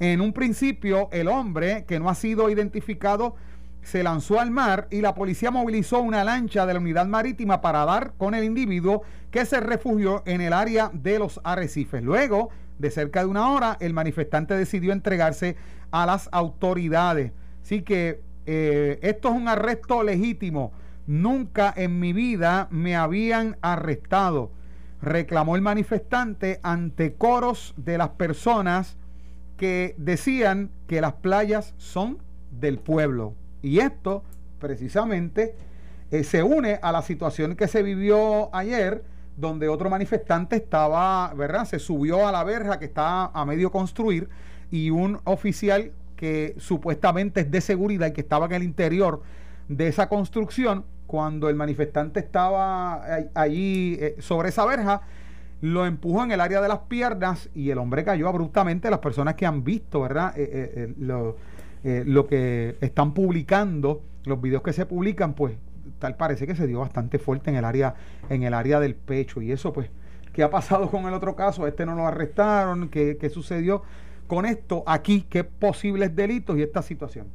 En 0.00 0.20
un 0.20 0.32
principio, 0.32 1.08
el 1.12 1.28
hombre, 1.28 1.84
que 1.84 2.00
no 2.00 2.10
ha 2.10 2.16
sido 2.16 2.50
identificado, 2.50 3.36
se 3.82 4.02
lanzó 4.02 4.40
al 4.40 4.50
mar 4.50 4.88
y 4.90 5.00
la 5.00 5.14
policía 5.14 5.52
movilizó 5.52 6.00
una 6.00 6.24
lancha 6.24 6.66
de 6.66 6.74
la 6.74 6.80
unidad 6.80 7.06
marítima 7.06 7.60
para 7.60 7.84
dar 7.84 8.14
con 8.18 8.34
el 8.34 8.42
individuo 8.42 9.02
que 9.30 9.46
se 9.46 9.60
refugió 9.60 10.24
en 10.26 10.40
el 10.40 10.52
área 10.52 10.90
de 10.92 11.20
los 11.20 11.40
arrecifes. 11.44 12.02
Luego 12.02 12.50
de 12.78 12.90
cerca 12.90 13.20
de 13.20 13.26
una 13.26 13.50
hora, 13.50 13.76
el 13.80 13.94
manifestante 13.94 14.54
decidió 14.54 14.92
entregarse 14.92 15.56
a 15.90 16.06
las 16.06 16.28
autoridades. 16.32 17.32
Así 17.62 17.82
que 17.82 18.20
eh, 18.46 18.98
esto 19.02 19.28
es 19.28 19.34
un 19.34 19.48
arresto 19.48 20.02
legítimo. 20.02 20.72
Nunca 21.06 21.72
en 21.76 22.00
mi 22.00 22.12
vida 22.12 22.68
me 22.70 22.96
habían 22.96 23.56
arrestado, 23.60 24.50
reclamó 25.00 25.56
el 25.56 25.62
manifestante 25.62 26.60
ante 26.62 27.14
coros 27.14 27.74
de 27.76 27.98
las 27.98 28.10
personas 28.10 28.96
que 29.56 29.94
decían 29.98 30.70
que 30.86 31.00
las 31.00 31.14
playas 31.14 31.74
son 31.76 32.18
del 32.50 32.78
pueblo. 32.78 33.34
Y 33.62 33.78
esto 33.80 34.24
precisamente 34.58 35.54
eh, 36.10 36.24
se 36.24 36.42
une 36.42 36.78
a 36.82 36.92
la 36.92 37.02
situación 37.02 37.56
que 37.56 37.68
se 37.68 37.82
vivió 37.82 38.54
ayer, 38.54 39.04
donde 39.36 39.68
otro 39.68 39.90
manifestante 39.90 40.56
estaba, 40.56 41.32
¿verdad? 41.34 41.64
Se 41.66 41.78
subió 41.78 42.26
a 42.26 42.32
la 42.32 42.44
verja 42.44 42.78
que 42.78 42.86
está 42.86 43.26
a 43.26 43.44
medio 43.44 43.70
construir 43.70 44.28
y 44.70 44.90
un 44.90 45.20
oficial 45.24 45.92
que 46.16 46.54
supuestamente 46.58 47.40
es 47.40 47.50
de 47.50 47.60
seguridad 47.60 48.08
y 48.08 48.12
que 48.12 48.22
estaba 48.22 48.46
en 48.46 48.52
el 48.52 48.62
interior 48.62 49.22
de 49.68 49.88
esa 49.88 50.08
construcción, 50.08 50.84
cuando 51.06 51.48
el 51.48 51.56
manifestante 51.56 52.20
estaba 52.20 53.02
allí 53.34 53.96
eh, 54.00 54.16
sobre 54.18 54.48
esa 54.48 54.64
verja, 54.64 55.02
lo 55.60 55.86
empujó 55.86 56.24
en 56.24 56.32
el 56.32 56.40
área 56.40 56.60
de 56.60 56.68
las 56.68 56.80
piernas 56.80 57.48
y 57.54 57.70
el 57.70 57.78
hombre 57.78 58.04
cayó 58.04 58.28
abruptamente. 58.28 58.90
Las 58.90 58.98
personas 58.98 59.34
que 59.34 59.46
han 59.46 59.64
visto, 59.64 60.00
¿verdad? 60.00 60.32
Eh, 60.36 60.94
lo, 60.98 61.36
lo 61.82 62.26
que 62.26 62.76
están 62.80 63.14
publicando, 63.14 64.02
los 64.24 64.40
videos 64.40 64.62
que 64.62 64.72
se 64.72 64.84
publican, 64.86 65.34
pues 65.34 65.56
tal 65.98 66.16
parece 66.16 66.46
que 66.46 66.54
se 66.54 66.66
dio 66.66 66.80
bastante 66.80 67.18
fuerte 67.18 67.50
en 67.50 67.56
el 67.56 67.64
área, 67.64 67.94
en 68.28 68.42
el 68.42 68.54
área 68.54 68.80
del 68.80 68.94
pecho. 68.94 69.40
Y 69.40 69.52
eso, 69.52 69.72
pues, 69.72 69.88
¿qué 70.32 70.42
ha 70.42 70.50
pasado 70.50 70.90
con 70.90 71.06
el 71.06 71.14
otro 71.14 71.36
caso? 71.36 71.66
Este 71.66 71.86
no 71.86 71.94
lo 71.94 72.06
arrestaron, 72.06 72.88
¿qué, 72.88 73.16
qué 73.18 73.30
sucedió 73.30 73.82
con 74.26 74.46
esto 74.46 74.84
aquí? 74.86 75.24
¿Qué 75.28 75.44
posibles 75.44 76.14
delitos 76.14 76.58
y 76.58 76.62
esta 76.62 76.82
situación? 76.82 77.26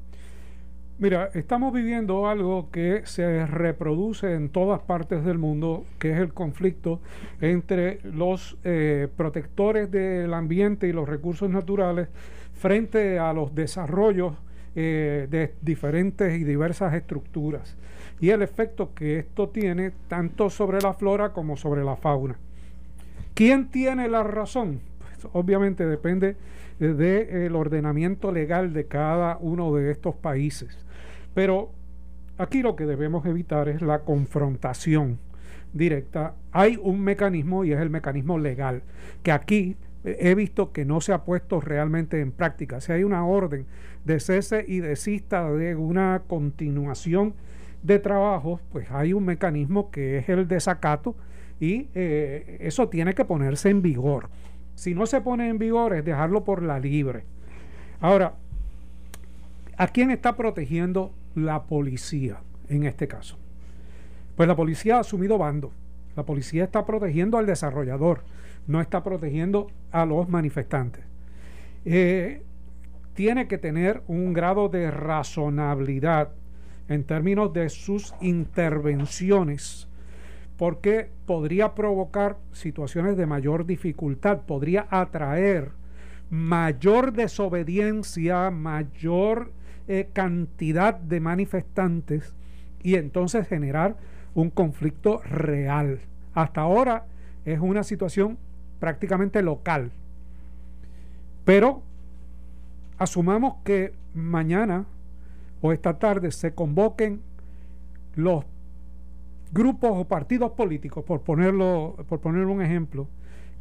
Mira, 1.00 1.32
estamos 1.34 1.74
viviendo 1.74 2.28
algo 2.28 2.70
que 2.70 3.02
se 3.06 3.48
reproduce 3.48 4.36
en 4.36 4.50
todas 4.50 4.82
partes 4.82 5.26
del 5.26 5.40
mundo, 5.40 5.84
que 5.98 6.12
es 6.12 6.20
el 6.20 6.32
conflicto 6.32 7.00
entre 7.40 8.00
los 8.04 8.58
eh, 8.64 9.08
protectores 9.18 9.90
del 9.90 10.32
ambiente 10.34 10.88
y 10.88 10.94
los 10.94 11.10
recursos 11.10 11.50
naturales 11.50 12.08
frente 12.54 13.18
a 13.18 13.34
los 13.34 13.56
desarrollos 13.56 14.36
eh, 14.76 15.28
de 15.30 15.56
diferentes 15.62 16.40
y 16.40 16.44
diversas 16.44 16.94
estructuras 16.94 17.76
y 18.22 18.30
el 18.30 18.44
efecto 18.44 18.94
que 18.94 19.18
esto 19.18 19.50
tiene 19.50 19.92
tanto 20.08 20.50
sobre 20.50 20.80
la 20.80 20.94
flora 20.94 21.34
como 21.34 21.58
sobre 21.58 21.84
la 21.84 21.96
fauna. 21.96 22.38
¿Quién 23.34 23.70
tiene 23.70 24.08
la 24.08 24.22
razón? 24.24 24.80
Pues 25.00 25.28
obviamente 25.34 25.88
depende 25.88 26.36
del 26.88 27.56
ordenamiento 27.56 28.32
legal 28.32 28.74
de 28.74 28.86
cada 28.86 29.38
uno 29.38 29.74
de 29.76 29.92
estos 29.92 30.16
países. 30.16 30.78
Pero 31.34 31.72
aquí 32.38 32.62
lo 32.62 32.76
que 32.76 32.86
debemos 32.86 33.26
evitar 33.26 33.70
es 33.70 33.82
la 33.82 34.00
confrontación 34.00 35.20
directa. 35.74 36.34
Hay 36.52 36.80
un 36.82 37.02
mecanismo 37.02 37.64
y 37.64 37.72
es 37.72 37.80
el 37.80 37.90
mecanismo 37.90 38.38
legal, 38.38 38.84
que 39.24 39.32
aquí 39.32 39.78
he 40.04 40.34
visto 40.34 40.72
que 40.72 40.84
no 40.84 41.00
se 41.02 41.14
ha 41.14 41.24
puesto 41.24 41.62
realmente 41.62 42.20
en 42.20 42.32
práctica. 42.32 42.82
Si 42.82 42.92
hay 42.92 43.04
una 43.04 43.26
orden 43.26 43.66
de 44.04 44.20
cese 44.20 44.66
y 44.68 44.80
desista 44.80 45.52
de 45.52 45.76
una 45.76 46.24
continuación 46.28 47.36
de 47.84 48.00
trabajo, 48.00 48.60
pues 48.72 48.90
hay 48.92 49.14
un 49.14 49.26
mecanismo 49.26 49.92
que 49.92 50.18
es 50.18 50.30
el 50.30 50.48
desacato 50.48 51.16
y 51.60 51.90
eh, 51.94 52.58
eso 52.62 52.90
tiene 52.90 53.14
que 53.14 53.26
ponerse 53.26 53.70
en 53.70 53.82
vigor. 53.82 54.30
Si 54.76 54.94
no 54.96 55.06
se 55.06 55.22
pone 55.22 55.50
en 55.50 55.58
vigor 55.58 55.94
es 55.94 56.06
dejarlo 56.06 56.44
por 56.44 56.64
la 56.64 56.80
libre. 56.80 57.24
Ahora, 58.00 58.34
¿a 59.78 59.88
quién 59.88 60.12
está 60.12 60.36
protegiendo 60.36 61.14
la 61.36 61.64
policía 61.64 62.38
en 62.70 62.84
este 62.84 63.08
caso? 63.08 63.38
Pues 64.36 64.48
la 64.48 64.56
policía 64.56 64.98
ha 64.98 65.02
asumido 65.02 65.38
bando. 65.38 65.72
La 66.16 66.24
policía 66.24 66.64
está 66.66 66.86
protegiendo 66.86 67.38
al 67.38 67.46
desarrollador, 67.46 68.24
no 68.68 68.82
está 68.82 69.04
protegiendo 69.04 69.68
a 69.92 70.06
los 70.06 70.28
manifestantes. 70.28 71.04
Eh, 71.86 72.44
tiene 73.14 73.48
que 73.48 73.58
tener 73.58 74.04
un 74.08 74.34
grado 74.34 74.70
de 74.70 74.92
razonabilidad 74.92 76.30
en 76.88 77.04
términos 77.04 77.54
de 77.54 77.70
sus 77.70 78.14
intervenciones, 78.20 79.88
porque 80.62 81.10
podría 81.26 81.74
provocar 81.74 82.38
situaciones 82.52 83.18
de 83.18 83.26
mayor 83.26 83.66
dificultad, 83.66 84.42
podría 84.42 84.86
atraer 84.92 85.72
mayor 86.30 87.14
desobediencia, 87.14 88.52
mayor 88.52 89.54
eh, 89.88 90.10
cantidad 90.14 90.94
de 90.94 91.20
manifestantes 91.20 92.36
y 92.84 92.94
entonces 92.94 93.48
generar 93.48 93.96
un 94.36 94.52
conflicto 94.52 95.24
real. 95.24 96.02
Hasta 96.36 96.62
ahora 96.62 97.06
es 97.44 97.60
una 97.60 97.84
situación 97.84 98.38
prácticamente 98.80 99.42
local. 99.42 99.90
Pero 101.44 101.82
asumamos 103.00 103.56
que 103.64 103.96
mañana 104.14 104.86
o 105.60 105.72
esta 105.72 105.98
tarde 105.98 106.30
se 106.30 106.54
convoquen 106.54 107.24
los 108.14 108.46
grupos 109.52 109.92
o 109.94 110.06
partidos 110.06 110.52
políticos, 110.52 111.04
por 111.04 111.22
ponerlo, 111.22 111.96
por 112.08 112.20
poner 112.20 112.46
un 112.46 112.62
ejemplo, 112.62 113.08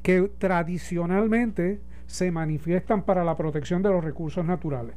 que 0.02 0.30
tradicionalmente 0.38 1.80
se 2.06 2.30
manifiestan 2.30 3.02
para 3.02 3.25
la 3.25 3.37
protección 3.37 3.82
de 3.82 3.90
los 3.90 4.02
recursos 4.02 4.44
naturales. 4.44 4.94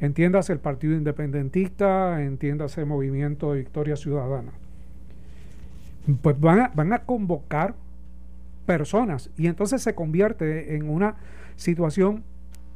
Entiéndase 0.00 0.52
el 0.52 0.58
Partido 0.58 0.94
Independentista, 0.94 2.22
entiéndase 2.22 2.80
el 2.80 2.86
Movimiento 2.86 3.52
de 3.52 3.60
Victoria 3.60 3.96
Ciudadana. 3.96 4.52
Pues 6.20 6.38
van 6.38 6.60
a, 6.60 6.68
van 6.74 6.92
a 6.92 7.00
convocar 7.00 7.74
personas 8.66 9.30
y 9.36 9.46
entonces 9.46 9.82
se 9.82 9.94
convierte 9.94 10.76
en 10.76 10.88
una 10.88 11.16
situación 11.56 12.24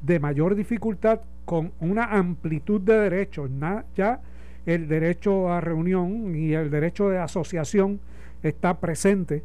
de 0.02 0.20
mayor 0.20 0.54
dificultad 0.54 1.20
con 1.44 1.72
una 1.80 2.04
amplitud 2.04 2.80
de 2.80 2.94
derechos. 2.94 3.50
ya 3.96 4.20
el 4.68 4.86
derecho 4.86 5.50
a 5.50 5.62
reunión 5.62 6.36
y 6.36 6.52
el 6.52 6.70
derecho 6.70 7.08
de 7.08 7.16
asociación 7.16 8.00
está 8.42 8.78
presente 8.78 9.42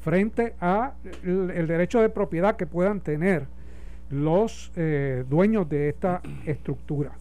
frente 0.00 0.54
a 0.60 0.94
el, 1.22 1.68
derecho 1.68 2.00
de 2.00 2.08
propiedad 2.08 2.56
que 2.56 2.66
puedan 2.66 3.00
tener 3.00 3.46
los 4.10 4.72
eh, 4.74 5.24
dueños 5.30 5.68
de 5.68 5.88
esta 5.88 6.20
estructura. 6.44 7.12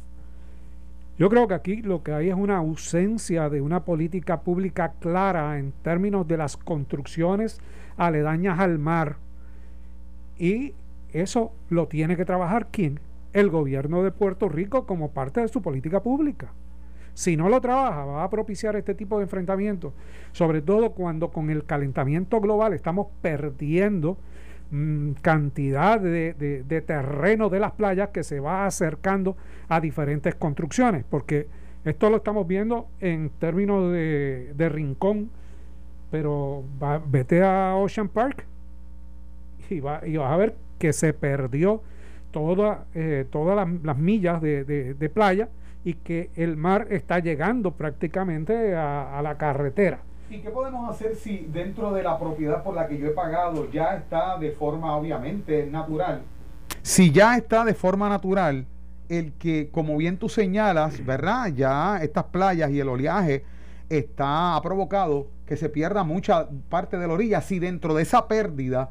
Yo 1.20 1.30
creo 1.30 1.48
que 1.48 1.54
aquí 1.54 1.84
lo 1.84 2.02
que 2.02 2.14
hay 2.14 2.30
es 2.30 2.36
una 2.36 2.58
ausencia 2.58 3.48
de 3.48 3.62
una 3.62 3.86
política 3.86 4.42
pública 4.42 4.94
clara 5.00 5.60
en 5.60 5.72
términos 5.84 6.28
de 6.28 6.38
las 6.38 6.58
construcciones 6.58 7.60
aledañas 7.96 8.60
al 8.60 8.80
mar 8.80 9.18
y 10.40 10.74
eso 11.14 11.52
lo 11.70 11.88
tiene 11.88 12.18
que 12.18 12.25
trabajar 12.25 12.70
quién? 12.72 13.00
El 13.34 13.52
gobierno 13.52 14.02
de 14.02 14.10
Puerto 14.10 14.50
Rico 14.50 14.88
como 14.88 15.12
parte 15.12 15.42
de 15.42 15.48
su 15.48 15.62
política 15.62 16.02
pública. 16.02 16.52
Si 17.15 17.38
no 17.38 17.48
lo 17.48 17.62
trabaja, 17.62 18.03
va 18.03 18.24
a 18.25 18.29
propiciar 18.29 18.75
este 18.75 18.93
tipo 18.93 19.17
de 19.17 19.24
enfrentamientos, 19.24 19.93
sobre 20.34 20.62
todo 20.62 20.91
cuando 20.91 21.29
con 21.29 21.50
el 21.50 21.63
calentamiento 21.63 22.41
global 22.41 22.74
estamos 22.74 23.07
perdiendo 23.22 24.17
mm, 24.72 25.12
cantidad 25.22 25.98
de, 26.01 26.84
terreno 26.86 27.50
de 27.50 27.62
las 27.62 27.72
playas 27.72 28.10
que 28.10 28.25
se 28.25 28.41
va 28.41 28.65
acercando 28.65 29.38
a 29.69 29.79
diferentes 29.79 30.36
construcciones, 30.36 31.05
porque 31.10 31.48
esto 31.86 32.10
lo 32.10 32.17
estamos 32.17 32.45
viendo 32.48 32.89
en 33.00 33.29
términos 33.39 33.93
de, 33.93 34.69
rincón, 34.69 35.29
pero 36.12 36.65
vete 37.07 37.43
a 37.43 37.75
Ocean 37.77 38.10
Park 38.10 38.45
y, 39.69 39.79
va, 39.79 40.05
y 40.05 40.17
vas 40.17 40.34
a 40.34 40.36
ver 40.36 40.55
que 40.79 40.91
se 40.91 41.13
perdió 41.13 41.81
toda, 42.36 42.84
eh, 42.94 43.25
todas 43.32 43.65
las, 43.82 43.98
millas 43.98 44.42
de, 44.42 45.12
playa 45.13 45.48
y 45.86 45.94
que 45.94 46.32
el 46.36 46.58
mar 46.58 46.88
está 46.89 47.20
llegando 47.20 47.72
prácticamente 47.72 48.75
a, 48.75 49.22
la 49.24 49.38
carretera. 49.38 50.00
¿Y 50.30 50.39
qué 50.39 50.50
podemos 50.50 50.89
hacer 50.89 51.15
si 51.15 51.48
dentro 51.54 51.94
de 51.94 52.04
la 52.04 52.20
propiedad 52.20 52.62
por 52.62 52.75
la 52.75 52.89
que 52.89 52.98
yo 52.98 53.08
he 53.08 53.12
pagado 53.12 53.72
ya 53.72 53.96
está 53.96 54.38
de 54.38 54.51
forma 54.51 54.98
obviamente 54.98 55.65
natural? 55.68 56.24
Si 56.82 57.13
ya 57.13 57.38
está 57.38 57.63
de 57.63 57.74
forma 57.74 58.10
natural, 58.10 58.65
el 59.08 59.32
que, 59.39 59.70
como 59.72 59.96
bien 59.96 60.18
tú 60.18 60.27
señalas, 60.27 61.06
¿verdad? 61.06 61.54
Ya 61.56 62.00
estas 62.04 62.25
playas 62.25 62.70
y 62.70 62.82
el 62.82 62.89
oleaje 62.89 63.46
está 63.88 64.58
ha 64.58 64.62
provocado 64.62 65.27
que 65.46 65.56
se 65.56 65.70
pierda 65.70 66.04
mucha 66.04 66.50
parte 66.68 66.98
de 66.98 67.08
la 67.08 67.13
orilla. 67.13 67.39
Si 67.39 67.60
dentro 67.60 67.94
de 67.94 68.04
esa 68.04 68.27
pérdida 68.27 68.89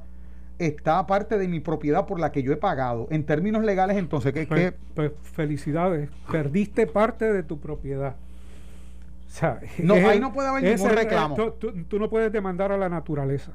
está 0.59 1.07
parte 1.07 1.39
de 1.39 1.49
mi 1.49 1.61
propiedad 1.61 2.07
por 2.07 2.21
la 2.21 2.33
que 2.33 2.43
yo 2.43 2.53
he 2.53 2.57
pagado. 2.57 3.07
En 3.11 3.25
términos 3.25 3.65
legales, 3.65 3.97
entonces, 3.97 4.33
¿qué? 4.33 4.47
Pues, 4.47 4.73
pues 4.95 5.13
felicidades, 5.23 6.11
perdiste 6.31 6.87
parte 6.87 7.33
de 7.33 7.43
tu 7.43 7.59
propiedad. 7.59 8.17
O 9.27 9.31
sea, 9.37 9.61
no, 9.79 9.95
ahí 9.95 10.21
no 10.21 10.33
puede 10.33 10.49
haber 10.49 10.63
ningún 10.63 10.91
reclamo. 10.91 11.37
Tú, 11.55 11.99
no 11.99 12.09
puedes 12.09 12.31
demandar 12.31 12.71
a 12.71 12.77
la 12.77 12.89
naturaleza. 12.89 13.53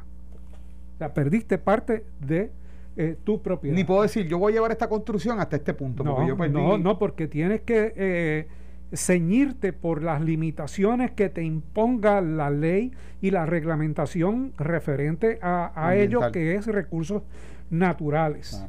O 0.96 0.98
sea, 0.98 1.14
perdiste 1.14 1.58
parte 1.58 2.04
de 2.20 2.52
eh, 2.98 3.16
tu 3.24 3.42
propiedad. 3.42 3.76
Ni 3.76 3.86
puedo 3.86 4.02
decir, 4.02 4.28
yo 4.28 4.38
voy 4.38 4.52
a 4.52 4.56
llevar 4.56 4.72
esta 4.72 4.90
construcción 4.90 5.40
hasta 5.40 5.56
este 5.56 5.74
punto. 5.74 6.04
No, 6.04 6.36
no, 6.50 6.78
no, 6.78 7.00
porque 7.00 7.28
tienes 7.28 7.62
que 7.62 7.94
eh, 7.96 8.48
ceñirte 8.94 9.74
por 9.74 10.04
las 10.04 10.22
limitaciones 10.22 11.12
que 11.12 11.30
te 11.30 11.44
imponga 11.44 12.22
la 12.22 12.50
ley 12.50 12.92
y 13.22 13.32
la 13.32 13.46
reglamentación 13.46 14.54
referente 14.58 15.40
a, 15.42 15.96
ello 15.96 16.32
que 16.32 16.56
es 16.56 16.66
recursos 16.68 17.24
naturales. 17.70 18.66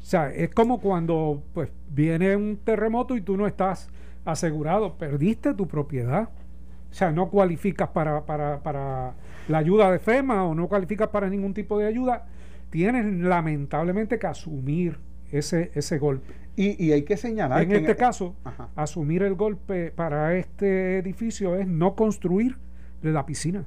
O 0.00 0.04
sea, 0.04 0.30
es 0.32 0.50
como 0.50 0.80
cuando 0.80 1.42
pues 1.52 1.70
viene 1.90 2.36
un 2.36 2.58
terremoto 2.58 3.16
y 3.16 3.20
tú 3.20 3.36
no 3.36 3.46
estás 3.46 3.88
asegurado, 4.24 4.96
perdiste 4.96 5.54
tu 5.54 5.66
propiedad. 5.68 6.28
o 6.90 6.94
sea, 6.94 7.12
no 7.12 7.28
cualificas 7.28 7.88
para, 7.90 8.24
para, 8.24 8.62
para 8.62 9.14
la 9.48 9.58
ayuda 9.58 9.90
de 9.90 9.98
FEMA 9.98 10.44
o 10.44 10.54
no 10.54 10.68
cualificas 10.68 11.08
para 11.08 11.28
ningún 11.28 11.54
tipo 11.54 11.78
de 11.78 11.86
ayuda, 11.86 12.26
tienes 12.70 13.04
lamentablemente 13.04 14.18
que 14.18 14.26
asumir 14.26 14.98
ese, 15.30 15.70
ese 15.74 15.98
golpe. 15.98 16.34
Y, 16.56 16.90
hay 16.92 17.02
que 17.02 17.18
señalar 17.18 17.62
en 17.62 17.72
este 17.72 17.96
caso, 17.96 18.34
asumir 18.76 19.22
el 19.22 19.34
golpe 19.34 19.90
para 19.90 20.34
este 20.36 20.98
edificio 20.98 21.54
es 21.54 21.66
no 21.66 21.94
construir 21.94 22.56
la 23.02 23.26
piscina. 23.26 23.64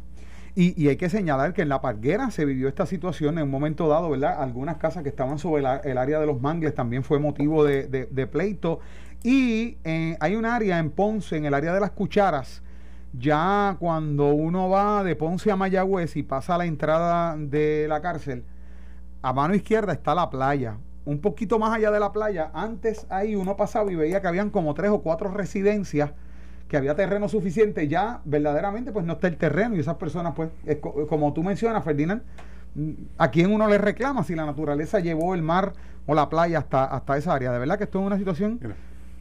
Y, 0.56 0.88
hay 0.88 0.98
que 0.98 1.08
señalar 1.08 1.54
que 1.54 1.62
en 1.62 1.70
La 1.70 1.82
Parguera 1.82 2.32
se 2.32 2.46
vivió 2.46 2.68
esta 2.68 2.88
situación 2.88 3.38
en 3.38 3.44
un 3.44 3.52
momento 3.52 3.88
dado, 3.88 4.10
¿verdad? 4.10 4.42
Algunas 4.42 4.78
casas 4.78 5.04
que 5.04 5.10
estaban 5.10 5.38
sobre 5.38 5.64
el 5.84 5.98
área 6.00 6.20
de 6.20 6.26
los 6.26 6.42
mangles 6.42 6.74
también 6.74 7.04
fue 7.04 7.20
motivo 7.20 7.64
de, 7.64 8.28
pleito. 8.32 8.80
Y 9.22 9.78
eh, 9.84 10.18
hay 10.20 10.36
un 10.36 10.46
área 10.46 10.80
en 10.80 10.90
Ponce, 10.90 11.38
en 11.38 11.46
el 11.46 11.54
área 11.54 11.74
de 11.74 11.80
las 11.80 11.92
cucharas, 11.92 12.64
ya 13.14 13.76
cuando 13.80 14.34
uno 14.34 14.68
va 14.68 15.04
de 15.04 15.16
Ponce 15.16 15.52
a 15.52 15.56
Mayagüez 15.56 16.16
y 16.16 16.24
pasa 16.24 16.56
a 16.56 16.58
la 16.58 16.66
entrada 16.66 17.38
de 17.38 17.86
la 17.88 18.02
cárcel, 18.02 18.46
a 19.22 19.32
mano 19.32 19.54
izquierda 19.54 19.94
está 19.94 20.16
la 20.16 20.30
playa 20.30 20.78
un 21.10 21.22
poquito 21.22 21.58
más 21.58 21.76
allá 21.76 21.90
de 21.90 22.00
la 22.00 22.12
playa, 22.12 22.52
antes 22.54 23.08
ahí 23.10 23.36
uno 23.36 23.58
pasaba 23.58 23.92
y 23.92 23.96
veía 23.96 24.22
que 24.22 24.28
habían 24.28 24.52
como 24.52 24.76
tres 24.76 24.92
o 24.92 25.02
cuatro 25.02 25.32
residencias, 25.32 26.12
que 26.68 26.78
había 26.78 26.94
terreno 26.96 27.28
suficiente, 27.28 27.88
ya 27.88 28.22
verdaderamente 28.26 28.92
pues 28.92 29.06
no 29.06 29.14
está 29.14 29.28
el 29.28 29.38
terreno 29.38 29.76
y 29.76 29.80
esas 29.80 29.96
personas 29.96 30.36
pues, 30.36 30.52
como 31.10 31.34
tú 31.34 31.42
mencionas, 31.42 31.84
Ferdinand, 31.84 32.22
mm, 32.76 32.92
¿a 33.18 33.32
quién 33.32 33.52
uno 33.52 33.68
le 33.68 33.80
reclama 33.80 34.24
si 34.24 34.36
la 34.36 34.46
naturaleza 34.46 35.00
llevó 35.00 35.34
el 35.34 35.42
mar 35.42 35.74
o 36.06 36.14
la 36.14 36.30
playa 36.30 36.60
hasta, 36.60 36.86
hasta 36.86 37.18
esa 37.18 37.34
área? 37.34 37.52
De 37.52 37.58
verdad 37.58 37.80
que 37.80 37.86
esto 37.86 38.00
es 38.00 38.06
una 38.06 38.20
situación 38.20 38.60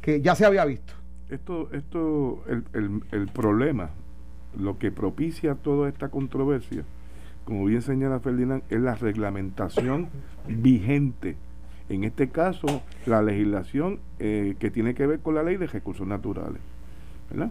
que 0.02 0.20
ya 0.20 0.34
se 0.34 0.44
había 0.44 0.66
visto. 0.66 0.92
Esto, 1.30 1.70
esto, 1.72 2.44
el, 2.48 2.64
el, 2.74 3.02
el 3.12 3.28
problema, 3.28 3.88
lo 4.58 4.78
que 4.78 4.92
propicia 4.92 5.54
toda 5.54 5.88
esta 5.88 6.10
controversia, 6.10 6.82
como 7.46 7.64
bien 7.64 7.80
señala 7.80 8.20
Ferdinand, 8.20 8.62
es 8.68 8.78
la 8.78 8.94
reglamentación 8.94 10.10
vigente 10.46 11.36
en 11.88 12.04
este 12.04 12.28
caso, 12.28 12.82
la 13.06 13.22
legislación 13.22 14.00
eh, 14.18 14.56
que 14.58 14.70
tiene 14.70 14.94
que 14.94 15.06
ver 15.06 15.20
con 15.20 15.34
la 15.34 15.42
ley 15.42 15.56
de 15.56 15.66
recursos 15.66 16.06
naturales. 16.06 16.60
¿verdad? 17.30 17.50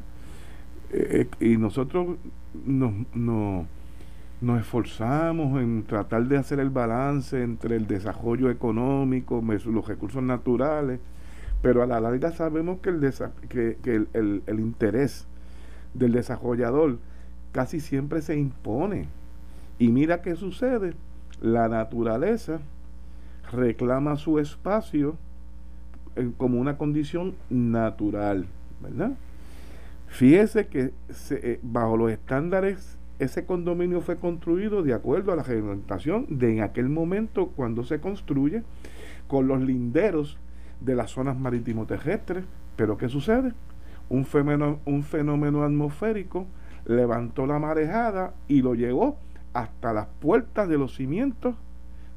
Eh, 0.92 1.28
eh, 1.40 1.46
y 1.46 1.58
nosotros 1.58 2.18
nos, 2.66 2.94
nos 3.14 4.60
esforzamos 4.60 5.62
en 5.62 5.84
tratar 5.84 6.26
de 6.28 6.38
hacer 6.38 6.60
el 6.60 6.70
balance 6.70 7.42
entre 7.42 7.76
el 7.76 7.88
desarrollo 7.88 8.50
económico, 8.50 9.44
los 9.44 9.88
recursos 9.88 10.22
naturales, 10.22 11.00
pero 11.62 11.82
a 11.82 11.88
la 11.88 12.00
larga 12.00 12.32
sabemos 12.32 12.80
que 12.80 12.90
el, 12.90 13.14
que, 13.50 13.78
que 13.82 13.96
el, 13.96 14.44
el 14.46 14.60
interés 14.60 15.26
del 15.96 16.12
desarrollador 16.12 17.00
casi 17.52 17.80
siempre 17.80 18.22
se 18.22 18.38
impone. 18.38 19.08
Y 19.80 19.90
mira 19.90 20.22
qué 20.22 20.36
sucede, 20.36 20.94
la 21.42 21.68
naturaleza 21.68 22.60
reclama 23.52 24.16
su 24.16 24.40
espacio 24.40 25.18
como 26.38 26.60
una 26.60 26.78
condición 26.78 27.36
natural, 27.50 28.48
¿verdad? 28.82 29.12
Fíjese 30.08 30.68
que 30.68 30.94
eh, 31.32 31.60
bajo 31.62 31.98
los 31.98 32.12
estándares 32.12 32.98
ese 33.20 33.46
condominio 33.46 34.02
fue 34.02 34.18
construido 34.18 34.84
de 34.84 34.94
acuerdo 34.94 35.32
a 35.32 35.36
la 35.36 35.44
reglamentación 35.44 36.26
de 36.30 36.54
en 36.54 36.62
aquel 36.62 36.88
momento 36.88 37.48
cuando 37.48 37.84
se 37.84 38.00
construye 38.00 38.64
con 39.28 39.48
los 39.48 39.62
linderos 39.62 40.38
de 40.82 40.96
las 40.96 41.12
zonas 41.12 41.38
marítimo 41.38 41.86
terrestres. 41.86 42.46
Pero 42.76 42.98
¿qué 42.98 43.10
sucede? 43.10 43.54
Un 44.10 44.26
fenómeno, 44.26 44.80
un 44.86 45.04
fenómeno 45.04 45.64
atmosférico 45.64 46.46
levantó 46.86 47.48
la 47.48 47.60
marejada 47.60 48.34
y 48.48 48.62
lo 48.62 48.76
llevó 48.76 49.18
hasta 49.54 49.94
las 49.94 50.08
puertas 50.20 50.70
de 50.70 50.78
los 50.78 50.96
cimientos 50.96 51.56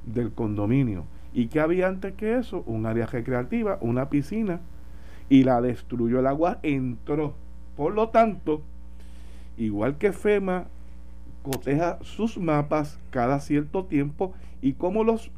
del 0.05 0.33
condominio. 0.33 1.05
¿Y 1.33 1.47
qué 1.47 1.61
había 1.61 1.89
antes 1.89 2.15
que 2.15 2.37
eso? 2.37 2.63
Un 2.67 2.87
área 2.87 3.07
recreativa, 3.07 3.79
una 3.81 4.09
piscina, 4.11 4.61
y 5.29 5.45
la 5.45 5.61
destruyó 5.61 6.21
el 6.21 6.27
agua, 6.27 6.59
entró. 6.63 7.35
Por 7.77 7.95
lo 7.95 8.09
tanto, 8.09 8.63
igual 9.57 9.97
que 9.97 10.13
FEMA 10.13 10.67
coteja 11.43 11.99
sus 12.03 12.37
mapas 12.37 12.99
cada 13.11 13.41
cierto 13.41 13.85
tiempo 13.85 14.35
y 14.61 14.75
cómo 14.75 15.05
los 15.05 15.31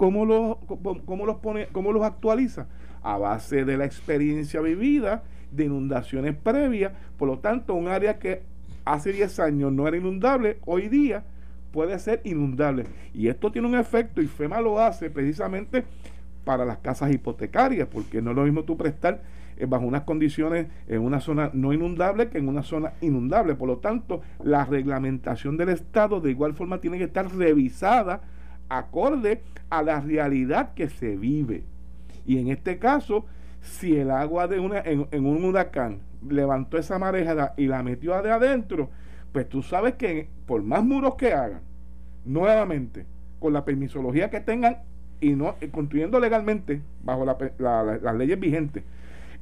cómo 0.00 0.24
los, 0.24 0.56
cómo 1.04 1.26
los 1.26 1.36
pone, 1.36 1.66
cómo 1.72 1.92
los 1.92 2.02
actualiza 2.04 2.66
a 3.02 3.18
base 3.18 3.66
de 3.66 3.76
la 3.76 3.84
experiencia 3.84 4.62
vivida 4.62 5.24
de 5.52 5.66
inundaciones 5.66 6.34
previas, 6.34 6.92
por 7.18 7.28
lo 7.28 7.40
tanto, 7.40 7.74
un 7.74 7.88
área 7.88 8.18
que 8.18 8.42
hace 8.86 9.12
10 9.12 9.40
años 9.40 9.72
no 9.72 9.86
era 9.86 9.98
inundable, 9.98 10.58
hoy 10.64 10.88
día 10.88 11.24
puede 11.72 11.98
ser 11.98 12.20
inundable. 12.24 12.86
Y 13.14 13.28
esto 13.28 13.50
tiene 13.50 13.68
un 13.68 13.76
efecto 13.76 14.20
y 14.20 14.26
FEMA 14.26 14.60
lo 14.60 14.80
hace 14.80 15.10
precisamente 15.10 15.84
para 16.44 16.64
las 16.64 16.78
casas 16.78 17.12
hipotecarias, 17.12 17.88
porque 17.88 18.22
no 18.22 18.30
es 18.30 18.36
lo 18.36 18.44
mismo 18.44 18.64
tú 18.64 18.76
prestar 18.76 19.22
eh, 19.56 19.66
bajo 19.66 19.84
unas 19.84 20.02
condiciones 20.02 20.68
en 20.88 21.02
una 21.02 21.20
zona 21.20 21.50
no 21.52 21.72
inundable 21.72 22.28
que 22.28 22.38
en 22.38 22.48
una 22.48 22.62
zona 22.62 22.94
inundable. 23.00 23.54
Por 23.54 23.68
lo 23.68 23.78
tanto, 23.78 24.22
la 24.42 24.64
reglamentación 24.64 25.56
del 25.56 25.68
Estado 25.68 26.20
de 26.20 26.30
igual 26.30 26.54
forma 26.54 26.80
tiene 26.80 26.98
que 26.98 27.04
estar 27.04 27.30
revisada 27.34 28.22
acorde 28.68 29.42
a 29.68 29.82
la 29.82 30.00
realidad 30.00 30.74
que 30.74 30.88
se 30.88 31.16
vive. 31.16 31.64
Y 32.26 32.38
en 32.38 32.48
este 32.48 32.78
caso, 32.78 33.26
si 33.60 33.96
el 33.96 34.10
agua 34.10 34.46
de 34.46 34.60
una, 34.60 34.78
en, 34.80 35.06
en 35.10 35.26
un 35.26 35.44
huracán 35.44 36.00
levantó 36.28 36.78
esa 36.78 36.98
marejada 36.98 37.54
y 37.56 37.66
la 37.66 37.82
metió 37.82 38.20
de 38.22 38.30
adentro, 38.30 38.90
pues 39.32 39.48
tú 39.48 39.62
sabes 39.62 39.94
que 39.94 40.28
por 40.46 40.62
más 40.62 40.84
muros 40.84 41.14
que 41.14 41.32
hagan, 41.32 41.60
nuevamente, 42.24 43.06
con 43.38 43.52
la 43.52 43.64
permisología 43.64 44.30
que 44.30 44.40
tengan 44.40 44.78
y 45.20 45.30
no 45.30 45.54
eh, 45.60 45.70
construyendo 45.70 46.18
legalmente 46.18 46.80
bajo 47.02 47.24
las 47.24 48.14
leyes 48.16 48.38
vigentes, 48.38 48.84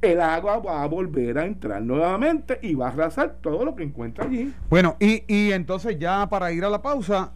el 0.01 0.21
agua 0.21 0.59
va 0.59 0.83
a 0.83 0.87
volver 0.87 1.37
a 1.37 1.45
entrar 1.45 1.81
nuevamente 1.81 2.59
y 2.61 2.75
va 2.75 2.87
a 2.87 2.91
arrasar 2.91 3.37
todo 3.41 3.65
lo 3.65 3.75
que 3.75 3.83
encuentra 3.83 4.25
allí. 4.25 4.53
Bueno, 4.69 4.95
y, 4.99 5.23
y 5.27 5.51
entonces 5.51 5.99
ya 5.99 6.27
para 6.29 6.51
ir 6.51 6.63
a 6.63 6.69
la 6.69 6.81
pausa, 6.81 7.33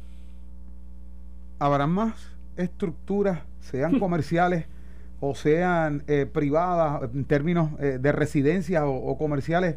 ¿habrán 1.59 1.89
más 1.89 2.13
estructuras, 2.55 3.39
sean 3.59 3.99
comerciales 3.99 4.65
o 5.19 5.35
sean 5.35 6.03
eh, 6.07 6.25
privadas, 6.31 7.09
en 7.13 7.25
términos 7.25 7.71
eh, 7.79 7.97
de 7.99 8.11
residencias 8.11 8.83
o 8.85 9.17
comerciales? 9.17 9.75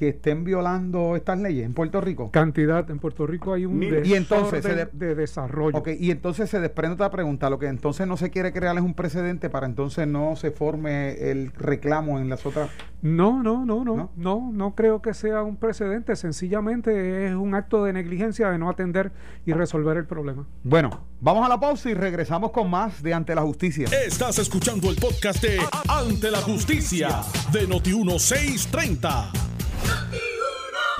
Que 0.00 0.08
estén 0.08 0.44
violando 0.44 1.14
estas 1.14 1.38
leyes 1.38 1.66
en 1.66 1.74
Puerto 1.74 2.00
Rico? 2.00 2.30
Cantidad. 2.30 2.90
En 2.90 2.98
Puerto 2.98 3.26
Rico 3.26 3.52
hay 3.52 3.66
un 3.66 3.82
y 3.82 4.14
entonces 4.14 4.64
de, 4.64 5.14
desarrollo. 5.14 5.76
Okay, 5.76 5.98
y 6.00 6.10
entonces 6.10 6.48
se 6.48 6.58
desprende 6.58 6.94
otra 6.94 7.10
pregunta. 7.10 7.50
Lo 7.50 7.58
que 7.58 7.66
entonces 7.66 8.06
no 8.06 8.16
se 8.16 8.30
quiere 8.30 8.50
crear 8.50 8.74
es 8.76 8.82
un 8.82 8.94
precedente 8.94 9.50
para 9.50 9.66
entonces 9.66 10.08
no 10.08 10.36
se 10.36 10.52
forme 10.52 11.30
el 11.30 11.52
reclamo 11.52 12.18
en 12.18 12.30
las 12.30 12.46
otras. 12.46 12.70
No, 13.02 13.42
no, 13.42 13.66
no, 13.66 13.84
no, 13.84 14.10
no, 14.16 14.50
no, 14.50 14.74
creo 14.74 15.02
que 15.02 15.12
sea 15.12 15.42
un 15.42 15.56
precedente. 15.56 16.16
Sencillamente 16.16 17.26
es 17.26 17.34
un 17.34 17.54
acto 17.54 17.84
de 17.84 17.92
negligencia 17.92 18.48
de 18.50 18.56
no 18.56 18.70
atender 18.70 19.12
y 19.44 19.52
resolver 19.52 19.98
el 19.98 20.06
problema. 20.06 20.46
Bueno, 20.64 21.04
vamos 21.20 21.44
a 21.44 21.48
la 21.50 21.60
pausa 21.60 21.90
y 21.90 21.94
regresamos 21.94 22.52
con 22.52 22.70
más 22.70 23.02
de 23.02 23.12
Ante 23.12 23.34
la 23.34 23.42
Justicia. 23.42 23.86
Estás 24.06 24.38
escuchando 24.38 24.88
el 24.88 24.96
podcast 24.96 25.42
de 25.42 25.58
Ante 25.88 26.30
la 26.30 26.40
Justicia 26.40 27.20
de 27.52 27.66
Noti 27.66 27.92
1630. 27.92 29.59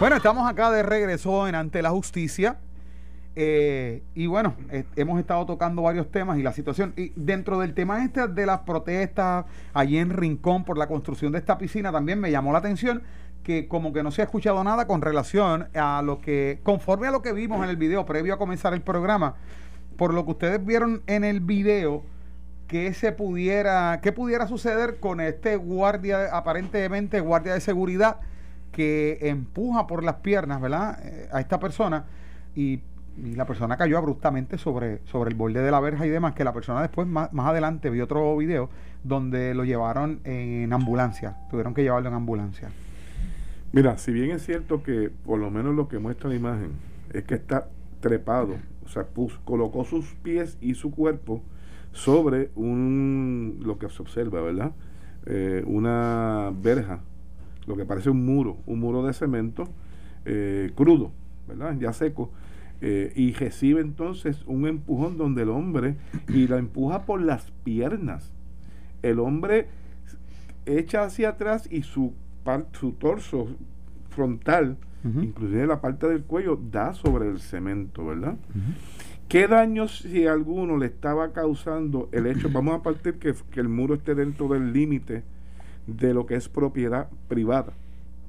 Bueno, 0.01 0.17
estamos 0.17 0.49
acá 0.49 0.71
de 0.71 0.83
regreso 0.83 1.47
en 1.47 1.55
Ante 1.55 1.83
la 1.83 1.91
Justicia. 1.91 2.57
Eh, 3.37 4.03
y 4.15 4.27
bueno, 4.27 4.55
eh, 4.71 4.85
hemos 4.97 5.21
estado 5.21 5.47
tocando 5.47 5.83
varios 5.83 6.11
temas 6.11 6.39
y 6.39 6.43
la 6.43 6.53
situación. 6.53 6.95
Y 6.97 7.13
dentro 7.17 7.59
del 7.59 7.75
tema 7.75 8.03
este 8.03 8.27
de 8.27 8.47
las 8.47 8.61
protestas 8.61 9.45
allí 9.75 9.99
en 9.99 10.11
Rincón 10.11 10.65
por 10.65 10.79
la 10.79 10.89
construcción 10.89 11.33
de 11.33 11.39
esta 11.39 11.59
piscina, 11.59 11.93
también 11.93 12.19
me 12.19 12.31
llamó 12.31 12.53
la 12.53 12.61
atención 12.61 13.03
que 13.43 13.69
como 13.69 13.93
que 13.93 14.03
no 14.03 14.11
se 14.11 14.23
ha 14.23 14.25
escuchado 14.25 14.65
nada 14.65 14.87
con 14.87 15.03
relación 15.03 15.69
a 15.75 16.03
lo 16.03 16.21
que, 16.21 16.61
conforme 16.63 17.07
a 17.07 17.11
lo 17.11 17.23
que 17.23 17.33
vimos 17.33 17.63
en 17.63 17.71
el 17.71 17.77
video 17.77 18.07
previo 18.07 18.35
a 18.35 18.39
comenzar 18.39 18.73
el 18.73 18.81
programa, 18.83 19.35
por 19.97 20.15
lo 20.15 20.25
que 20.25 20.31
ustedes 20.31 20.65
vieron 20.65 21.03
en 21.07 21.25
el 21.25 21.41
video, 21.41 22.05
que 22.69 22.95
se 22.95 23.13
pudiera, 23.13 24.01
qué 24.03 24.13
pudiera 24.13 24.47
suceder 24.47 24.99
con 24.99 25.21
este 25.21 25.57
guardia, 25.57 26.35
aparentemente 26.35 27.21
guardia 27.21 27.53
de 27.53 27.61
seguridad 27.61 28.21
que 28.73 29.19
empuja 29.23 29.87
por 29.87 30.05
las 30.05 30.17
piernas, 30.17 30.61
¿verdad? 30.61 30.99
Eh, 31.05 31.29
a 31.33 31.41
esta 31.41 31.59
persona 31.59 32.05
y, 32.55 32.81
la 33.35 33.45
persona 33.45 33.77
cayó 33.77 33.99
abruptamente 33.99 34.57
sobre, 34.57 35.01
sobre 35.05 35.31
el 35.31 35.37
borde 35.37 35.61
de 35.61 35.71
la 35.71 35.81
verja 35.81 36.07
y 36.07 36.09
demás, 36.09 36.33
que 36.33 36.43
la 36.43 36.55
persona 36.55 36.81
después, 36.81 37.07
más, 37.07 37.31
más 37.35 37.49
adelante, 37.49 37.91
vi 37.91 38.01
otro 38.01 38.35
video 38.39 38.71
donde 39.05 39.53
lo 39.53 39.65
llevaron 39.65 40.21
en 40.25 40.73
ambulancia, 40.73 41.37
tuvieron 41.51 41.75
que 41.75 41.83
llevarlo 41.83 42.09
en 42.09 42.15
ambulancia. 42.15 42.71
Mira, 43.73 43.99
si 43.99 44.13
bien 44.13 44.31
es 44.31 44.47
cierto 44.47 44.83
que 44.83 45.11
por 45.11 45.39
lo 45.39 45.51
menos 45.51 45.75
lo 45.75 45.87
que 45.87 45.99
muestra 45.99 46.31
la 46.31 46.37
imagen 46.37 46.71
es 47.13 47.25
que 47.25 47.35
está 47.35 47.69
trepado, 48.01 48.57
o 48.85 48.89
sea, 48.89 49.07
colocó 49.45 49.85
sus 49.85 50.15
pies 50.23 50.57
y 50.61 50.75
su 50.75 50.91
cuerpo 50.91 51.43
sobre 51.93 52.51
un, 52.55 53.59
lo 53.61 53.79
que 53.79 53.89
se 53.89 54.03
observa, 54.03 54.41
¿verdad? 54.41 54.73
Eh, 55.27 55.63
una 55.67 56.53
verja 56.55 57.01
lo 57.67 57.77
que 57.77 57.85
parece 57.85 58.11
un 58.11 58.25
muro, 58.25 58.59
un 58.67 58.81
muro 58.81 59.05
de 59.05 59.13
cemento, 59.13 59.69
eh, 60.25 60.71
crudo, 60.75 61.13
¿verdad? 61.49 61.77
Ya 61.79 61.93
seco. 61.93 62.31
Eh, 62.83 63.13
y 63.15 63.33
recibe 63.35 63.83
entonces 63.83 64.43
un 64.47 64.67
empujón 64.67 65.19
donde 65.19 65.43
el 65.43 65.51
hombre 65.51 65.97
y 66.29 66.49
la 66.49 66.57
empuja 66.57 67.05
por 67.05 67.21
las 67.21 67.51
piernas. 67.63 68.33
El 69.03 69.19
hombre 69.19 69.69
echa 70.65 71.05
hacia 71.05 71.31
atrás 71.31 71.69
y 71.71 71.83
su, 71.83 72.15
su 72.73 72.93
torso 72.93 73.49
frontal, 74.09 74.79
inclusive 75.05 75.67
la 75.67 75.81
parte 75.81 76.09
del 76.09 76.23
cuello, 76.23 76.59
da 76.71 76.95
sobre 76.95 77.29
el 77.29 77.41
cemento, 77.41 78.07
¿verdad? 78.07 78.37
¿Qué 79.29 79.47
daños, 79.47 80.01
si 80.01 80.27
alguno, 80.27 80.77
le 80.77 80.87
estaba 80.87 81.33
causando 81.33 82.09
el 82.13 82.27
hecho? 82.27 82.49
Vamos 82.51 82.75
a 82.81 82.83
partir 82.83 83.15
que, 83.15 83.35
que 83.51 83.61
el 83.61 83.69
muro 83.69 83.95
esté 83.95 84.15
dentro 84.15 84.49
del 84.49 84.73
límite 84.73 85.23
de 85.87 86.15
lo 86.15 86.27
que 86.27 86.35
es 86.35 86.49
propiedad 86.49 87.09
privada, 87.29 87.73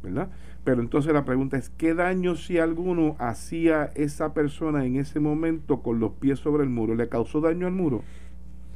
¿verdad? 0.04 0.30
Pero 0.64 0.82
entonces 0.82 1.12
la 1.14 1.26
pregunta 1.26 1.58
es, 1.58 1.70
¿qué 1.70 1.94
daño 1.94 2.36
si 2.36 2.60
alguno 2.60 3.16
hacía 3.18 3.92
esa 3.96 4.34
persona 4.34 4.86
en 4.86 4.98
ese 4.98 5.20
momento 5.20 5.82
con 5.82 6.00
los 6.00 6.14
pies 6.14 6.40
sobre 6.40 6.64
el 6.64 6.70
muro? 6.70 6.94
¿Le 6.94 7.10
causó 7.10 7.42
daño 7.42 7.66
al 7.66 7.74
muro? 7.74 8.04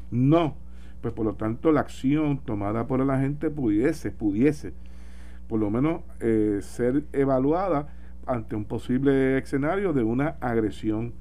No. 0.09 0.55
Pues 1.01 1.13
por 1.13 1.25
lo 1.25 1.35
tanto 1.35 1.71
la 1.71 1.81
acción 1.81 2.39
tomada 2.39 2.88
por 2.88 3.05
la 3.05 3.19
gente 3.19 3.51
pudiese, 3.51 4.09
pudiese, 4.09 4.73
por 5.47 5.59
lo 5.59 5.69
menos 5.69 6.01
eh, 6.19 6.59
ser 6.63 7.03
evaluada 7.13 7.89
ante 8.25 8.55
un 8.55 8.65
posible 8.65 9.38
escenario 9.38 9.93
de 9.93 10.01
una 10.01 10.29
agresión, 10.41 11.13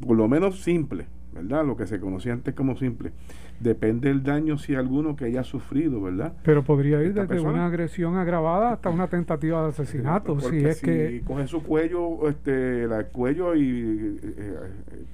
por 0.00 0.16
lo 0.16 0.26
menos 0.26 0.62
simple, 0.62 1.06
¿verdad? 1.32 1.64
Lo 1.64 1.76
que 1.76 1.86
se 1.86 2.00
conocía 2.00 2.32
antes 2.32 2.54
como 2.54 2.76
simple 2.76 3.12
depende 3.60 4.08
del 4.08 4.22
daño 4.22 4.58
si 4.58 4.74
alguno 4.74 5.16
que 5.16 5.26
haya 5.26 5.44
sufrido, 5.44 6.00
¿verdad? 6.00 6.32
Pero 6.42 6.64
podría 6.64 7.02
ir 7.02 7.14
desde 7.14 7.40
una 7.40 7.66
agresión 7.66 8.16
agravada 8.16 8.72
hasta 8.72 8.90
una 8.90 9.08
tentativa 9.08 9.62
de 9.62 9.68
asesinato, 9.68 10.40
si 10.40 10.64
es 10.64 10.80
que 10.80 11.22
coge 11.26 11.46
su 11.46 11.62
cuello, 11.62 12.28
este, 12.28 12.84
el 12.84 13.06
cuello 13.12 13.54
y 13.54 14.18
eh, 14.22 14.34
eh, 14.38 14.54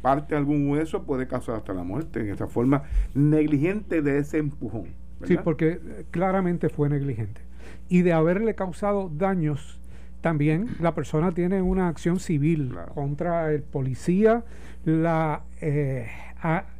parte 0.00 0.36
algún 0.36 0.68
hueso 0.70 1.02
puede 1.02 1.26
causar 1.26 1.56
hasta 1.56 1.74
la 1.74 1.82
muerte 1.82 2.20
en 2.20 2.30
esa 2.30 2.46
forma 2.46 2.84
negligente 3.14 4.02
de 4.02 4.18
ese 4.18 4.38
empujón. 4.38 4.86
Sí, 5.24 5.38
porque 5.42 5.80
claramente 6.10 6.68
fue 6.68 6.88
negligente 6.88 7.40
y 7.88 8.02
de 8.02 8.12
haberle 8.12 8.54
causado 8.54 9.10
daños 9.14 9.80
también 10.26 10.70
la 10.80 10.92
persona 10.92 11.30
tiene 11.30 11.62
una 11.62 11.86
acción 11.86 12.18
civil 12.18 12.74
contra 12.96 13.52
el 13.52 13.62
policía, 13.62 14.42
la, 14.84 15.42
eh, 15.60 16.08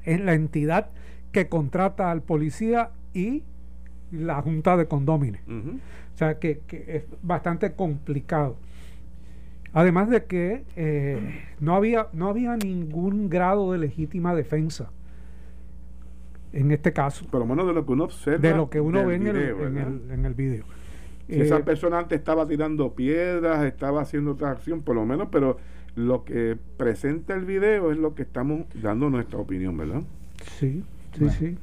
la 0.04 0.34
entidad 0.34 0.88
que 1.30 1.48
contrata 1.48 2.10
al 2.10 2.22
policía 2.22 2.90
y 3.14 3.44
la 4.10 4.42
junta 4.42 4.76
de 4.76 4.88
condómines. 4.88 5.42
O 5.46 6.18
sea 6.18 6.40
que, 6.40 6.60
es 6.88 7.04
bastante 7.22 7.74
complicado. 7.74 8.56
Además 9.72 10.10
de 10.10 10.24
que 10.24 10.64
eh, 10.74 11.44
no, 11.60 11.76
había, 11.76 12.08
no 12.12 12.28
había 12.28 12.56
ningún 12.56 13.30
grado 13.30 13.70
de 13.70 13.78
legítima 13.78 14.34
defensa 14.34 14.90
en 16.52 16.72
este 16.72 16.92
caso. 16.92 17.24
Por 17.30 17.38
lo 17.38 17.46
menos 17.46 17.64
de 17.68 17.74
lo 17.74 17.86
que 17.86 17.92
uno 17.92 18.04
observa. 18.04 18.38
De 18.38 18.56
lo 18.56 18.68
que 18.70 18.80
uno 18.80 19.06
ve 19.06 19.14
en, 19.14 19.28
el, 19.28 19.36
en, 20.10 20.24
el, 20.24 20.34
video. 20.34 20.64
Si 21.28 21.40
esa 21.40 21.64
persona 21.64 21.98
antes 21.98 22.18
estaba 22.18 22.46
tirando 22.46 22.94
piedras, 22.94 23.64
estaba 23.64 24.02
haciendo 24.02 24.32
otra 24.32 24.50
acción, 24.52 24.82
por 24.82 24.94
lo 24.94 25.04
menos, 25.04 25.28
pero 25.30 25.58
lo 25.96 26.24
que 26.24 26.56
presenta 26.76 27.34
el 27.34 27.44
video 27.44 27.90
es 27.90 27.98
lo 27.98 28.14
que 28.14 28.22
estamos 28.22 28.66
dando 28.74 29.10
nuestra 29.10 29.38
opinión, 29.38 29.76
¿verdad? 29.76 30.02
Sí. 30.58 30.84
Sí, 31.18 31.30
sí. 31.30 31.58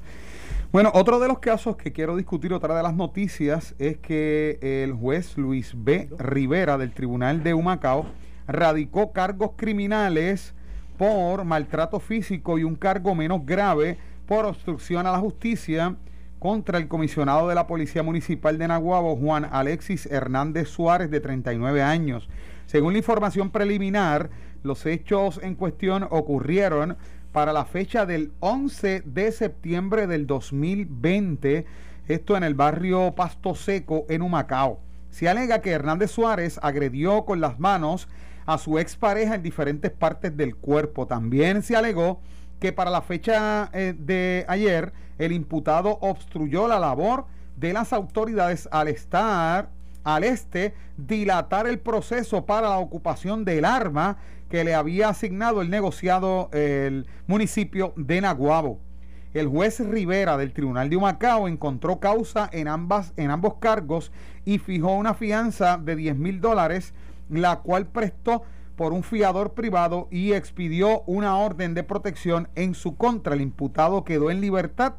Bueno, 0.71 0.91
otro 0.95 1.19
de 1.19 1.27
los 1.27 1.37
casos 1.37 1.75
que 1.77 1.91
quiero 1.91 2.15
discutir, 2.15 2.51
otra 2.51 2.75
de 2.75 2.81
las 2.81 2.95
noticias, 2.95 3.75
es 3.77 3.97
que 3.97 4.57
el 4.61 4.93
juez 4.93 5.37
Luis 5.37 5.73
B. 5.77 6.09
Rivera 6.17 6.79
del 6.79 6.93
Tribunal 6.93 7.43
de 7.43 7.53
Humacao 7.53 8.07
radicó 8.47 9.11
cargos 9.11 9.51
criminales 9.55 10.55
por 10.97 11.45
maltrato 11.45 11.99
físico 11.99 12.57
y 12.57 12.63
un 12.63 12.75
cargo 12.75 13.13
menos 13.13 13.45
grave 13.45 13.97
por 14.25 14.45
obstrucción 14.45 15.05
a 15.05 15.11
la 15.11 15.19
justicia 15.19 15.95
contra 16.43 16.77
el 16.77 16.89
comisionado 16.89 17.47
de 17.47 17.55
la 17.55 17.67
Policía 17.67 18.03
Municipal 18.03 18.57
de 18.57 18.67
Naguabo, 18.67 19.15
Juan 19.15 19.47
Alexis 19.49 20.07
Hernández 20.07 20.67
Suárez, 20.67 21.09
de 21.09 21.21
39 21.21 21.81
años. 21.81 22.27
Según 22.65 22.91
la 22.91 22.99
información 22.99 23.49
preliminar, 23.49 24.29
los 24.61 24.85
hechos 24.85 25.39
en 25.41 25.55
cuestión 25.55 26.05
ocurrieron 26.09 26.97
para 27.31 27.53
la 27.53 27.63
fecha 27.63 28.05
del 28.05 28.33
11 28.41 29.03
de 29.05 29.31
septiembre 29.31 30.05
del 30.05 30.27
2020, 30.27 31.65
esto 32.09 32.35
en 32.35 32.43
el 32.43 32.55
barrio 32.55 33.13
Pasto 33.15 33.55
Seco 33.55 34.05
en 34.09 34.21
Humacao. 34.21 34.81
Se 35.11 35.29
alega 35.29 35.61
que 35.61 35.71
Hernández 35.71 36.11
Suárez 36.11 36.59
agredió 36.61 37.23
con 37.23 37.39
las 37.39 37.57
manos 37.57 38.09
a 38.45 38.57
su 38.57 38.79
expareja 38.79 39.35
en 39.35 39.43
diferentes 39.43 39.91
partes 39.91 40.35
del 40.35 40.57
cuerpo. 40.57 41.07
También 41.07 41.63
se 41.63 41.77
alegó 41.77 42.19
que 42.59 42.73
para 42.73 42.91
la 42.91 43.01
fecha 43.01 43.69
eh, 43.71 43.95
de 43.97 44.43
ayer 44.49 44.91
el 45.17 45.31
imputado 45.31 45.97
obstruyó 46.01 46.67
la 46.67 46.79
labor 46.79 47.25
de 47.57 47.73
las 47.73 47.93
autoridades 47.93 48.67
al 48.71 48.87
estar 48.87 49.69
al 50.03 50.23
este 50.23 50.73
dilatar 50.97 51.67
el 51.67 51.79
proceso 51.79 52.45
para 52.45 52.69
la 52.69 52.77
ocupación 52.77 53.45
del 53.45 53.65
arma 53.65 54.17
que 54.49 54.63
le 54.63 54.75
había 54.75 55.09
asignado 55.09 55.61
el 55.61 55.69
negociado 55.69 56.49
el 56.51 57.07
municipio 57.25 57.93
de 57.95 58.21
Naguabo. 58.21 58.79
El 59.33 59.47
juez 59.47 59.79
Rivera 59.79 60.37
del 60.37 60.53
Tribunal 60.53 60.89
de 60.89 60.97
Humacao 60.97 61.47
encontró 61.47 61.99
causa 61.99 62.49
en, 62.51 62.67
ambas, 62.67 63.13
en 63.17 63.31
ambos 63.31 63.55
cargos 63.55 64.11
y 64.45 64.59
fijó 64.59 64.93
una 64.93 65.15
fianza 65.15 65.77
de 65.77 65.95
10 65.95 66.17
mil 66.17 66.39
dólares, 66.39 66.93
la 67.29 67.61
cual 67.61 67.87
prestó 67.87 68.43
por 68.75 68.93
un 68.93 69.03
fiador 69.03 69.53
privado 69.53 70.07
y 70.11 70.33
expidió 70.33 71.01
una 71.01 71.37
orden 71.37 71.73
de 71.73 71.83
protección 71.83 72.47
en 72.55 72.73
su 72.73 72.95
contra. 72.95 73.33
El 73.33 73.41
imputado 73.41 74.03
quedó 74.03 74.31
en 74.31 74.41
libertad 74.41 74.95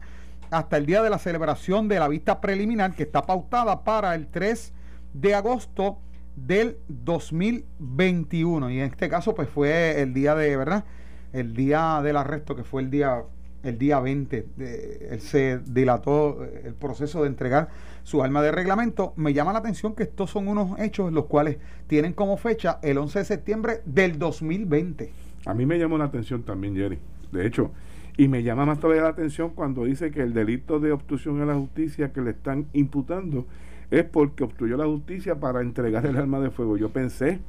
hasta 0.51 0.77
el 0.77 0.87
día 0.87 1.03
de 1.03 1.11
la 1.11 1.19
celebración 1.19 1.89
de 1.89 1.99
la 1.99 2.09
vista 2.09 2.41
preliminar 2.41 2.95
que 2.95 3.03
está 3.03 3.23
pautada 3.23 3.83
para 3.83 4.15
el 4.15 4.29
3 4.29 4.73
de 5.15 5.35
agosto 5.35 5.99
del 6.37 6.79
2021 6.89 8.71
y 8.71 8.81
en 8.81 8.87
este 8.87 9.09
caso 9.09 9.35
pues 9.35 9.49
fue 9.49 10.01
el 10.01 10.15
día 10.15 10.35
de, 10.35 10.57
¿verdad? 10.57 10.85
El 11.33 11.55
día 11.55 12.01
del 12.03 12.17
arresto 12.17 12.55
que 12.55 12.65
fue 12.65 12.83
el 12.83 12.91
día 12.91 13.25
el 13.64 13.79
día 13.79 13.98
20, 13.98 14.46
de, 14.57 15.09
él 15.11 15.20
se 15.20 15.59
dilató 15.59 16.44
eh, 16.44 16.62
el 16.66 16.74
proceso 16.74 17.22
de 17.22 17.29
entregar 17.29 17.68
su 18.03 18.22
alma 18.22 18.42
de 18.42 18.53
reglamento. 18.53 19.12
Me 19.16 19.33
llama 19.33 19.53
la 19.53 19.59
atención 19.59 19.94
que 19.94 20.05
estos 20.05 20.31
son 20.31 20.48
unos 20.48 20.79
hechos 20.79 21.12
los 21.12 21.24
cuales 21.27 21.57
tienen 21.87 22.12
como 22.12 22.37
fecha 22.37 22.79
el 22.83 22.98
11 22.98 23.20
de 23.20 23.24
septiembre 23.24 23.81
del 23.85 24.18
2020. 24.18 25.12
A 25.46 25.55
mí 25.55 25.66
me 25.66 25.79
llamó 25.79 25.98
la 25.98 26.05
atención 26.05 26.42
también, 26.42 26.77
Jerry. 26.77 26.98
De 27.33 27.46
hecho, 27.46 27.70
y 28.16 28.29
me 28.29 28.42
llama 28.42 28.64
más 28.64 28.79
todavía 28.79 29.03
la 29.03 29.09
atención 29.09 29.50
cuando 29.50 29.85
dice 29.85 30.11
que 30.11 30.22
el 30.22 30.35
delito 30.35 30.79
de 30.79 30.92
obstrucción 30.92 31.40
a 31.40 31.46
la 31.46 31.55
justicia 31.55 32.12
que 32.12 32.20
le 32.20 32.31
están 32.31 32.66
imputando 32.72 33.46
es 33.90 34.05
porque 34.05 34.44
obstruyó 34.44 34.77
la 34.77 34.87
justicia 34.87 35.40
para 35.40 35.61
entregar 35.61 36.07
el 36.07 36.16
arma 36.16 36.40
de 36.40 36.50
fuego. 36.50 36.77
Yo 36.77 36.90
pensé 36.90 37.40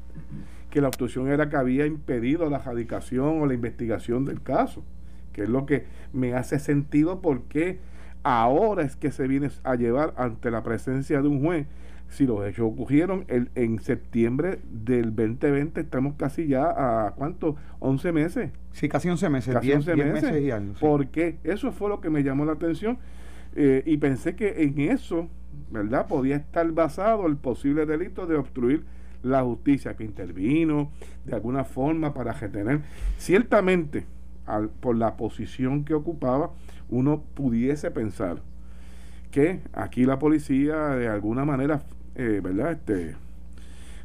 que 0.69 0.81
la 0.81 0.87
obstrucción 0.87 1.29
era 1.29 1.49
que 1.49 1.55
había 1.55 1.85
impedido 1.85 2.49
la 2.49 2.59
radicación 2.59 3.41
o 3.41 3.45
la 3.45 3.53
investigación 3.53 4.25
del 4.25 4.41
caso, 4.41 4.83
que 5.35 5.43
es 5.43 5.49
lo 5.49 5.65
que 5.65 5.83
me 6.13 6.33
hace 6.33 6.59
sentido 6.59 7.19
porque 7.19 7.79
ahora 8.23 8.83
es 8.83 8.95
que 8.95 9.11
se 9.11 9.27
viene 9.27 9.49
a 9.63 9.75
llevar 9.75 10.13
ante 10.15 10.49
la 10.49 10.63
presencia 10.63 11.21
de 11.21 11.27
un 11.27 11.43
juez. 11.43 11.67
Si 12.07 12.25
los 12.25 12.47
hechos 12.47 12.65
ocurrieron 12.71 13.25
el, 13.27 13.49
en 13.55 13.79
septiembre 13.79 14.59
del 14.71 15.13
2020, 15.13 15.81
estamos 15.81 16.13
casi 16.17 16.47
ya 16.47 16.69
a 16.69 17.11
¿cuánto? 17.15 17.57
11 17.79 18.11
meses. 18.13 18.51
Sí, 18.71 18.87
casi 18.87 19.09
11 19.09 19.29
meses. 19.29 19.53
Casi 19.53 19.73
11 19.73 19.95
meses. 19.97 20.41
y 20.41 20.51
años, 20.51 20.77
Porque 20.79 21.37
eso 21.43 21.73
fue 21.73 21.89
lo 21.89 21.99
que 21.99 22.09
me 22.09 22.23
llamó 22.23 22.45
la 22.45 22.53
atención 22.53 22.97
eh, 23.55 23.83
y 23.85 23.97
pensé 23.97 24.35
que 24.35 24.63
en 24.63 24.79
eso 24.79 25.27
¿verdad? 25.69 26.07
Podía 26.07 26.37
estar 26.37 26.69
basado 26.71 27.27
el 27.27 27.35
posible 27.37 27.85
delito 27.85 28.25
de 28.25 28.35
obstruir 28.35 28.85
la 29.23 29.41
justicia 29.41 29.95
que 29.95 30.03
intervino 30.03 30.91
de 31.25 31.35
alguna 31.35 31.63
forma 31.63 32.13
para 32.13 32.33
retener. 32.33 32.81
Ciertamente, 33.17 34.05
por 34.79 34.95
la 34.95 35.17
posición 35.17 35.85
que 35.85 35.93
ocupaba, 35.93 36.51
uno 36.89 37.23
pudiese 37.33 37.91
pensar 37.91 38.41
que 39.31 39.61
aquí 39.73 40.05
la 40.05 40.19
policía 40.19 40.89
de 40.89 41.07
alguna 41.07 41.45
manera, 41.45 41.83
eh, 42.15 42.39
¿verdad? 42.43 42.71
Este, 42.71 43.15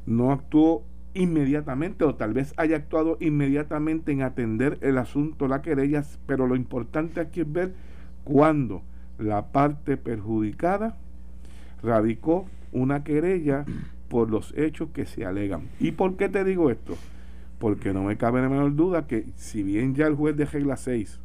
no 0.07 0.33
actuó 0.33 0.83
inmediatamente 1.15 2.05
o 2.05 2.15
tal 2.15 2.33
vez 2.33 2.55
haya 2.57 2.77
actuado 2.77 3.17
inmediatamente 3.21 4.13
en 4.13 4.23
atender 4.23 4.79
el 4.81 4.99
asunto, 4.99 5.49
la 5.49 5.63
querella, 5.63 6.05
pero 6.27 6.47
lo 6.47 6.57
importante 6.57 7.21
aquí 7.21 7.41
es 7.41 7.53
ver 7.53 7.75
cuándo 8.25 8.83
la 9.19 9.53
parte 9.53 9.97
perjudicada 9.97 10.97
radicó 11.83 12.47
una 12.73 13.05
querella 13.05 13.65
por 14.09 14.31
los 14.31 14.53
hechos 14.57 14.91
que 14.93 15.07
se 15.07 15.25
alegan. 15.25 15.69
¿Y 15.79 15.93
por 15.93 16.17
qué 16.17 16.29
te 16.29 16.45
digo 16.45 16.71
esto? 16.71 16.97
Porque 17.61 17.93
no 17.93 18.03
me 18.03 18.17
cabe 18.17 18.43
la 18.43 18.49
menor 18.49 18.75
duda 18.75 19.07
que 19.07 19.27
si 19.37 19.63
bien 19.63 19.95
ya 19.95 20.09
el 20.09 20.17
juez 20.17 20.37
de 20.37 20.47
regla 20.47 20.77
6 20.77 21.21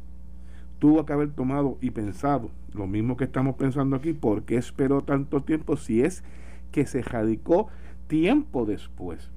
tuvo 0.78 1.04
que 1.04 1.12
haber 1.12 1.30
tomado 1.30 1.78
y 1.80 1.90
pensado 1.90 2.52
lo 2.72 2.86
mismo 2.86 3.16
que 3.16 3.24
estamos 3.24 3.56
pensando 3.56 3.96
aquí, 3.96 4.12
¿por 4.12 4.44
qué 4.44 4.56
esperó 4.56 5.02
tanto 5.02 5.42
tiempo 5.42 5.76
si 5.76 6.02
es 6.02 6.22
que 6.70 6.86
se 6.86 7.02
radicó 7.02 7.66
tiempo 8.06 8.66
después? 8.66 9.30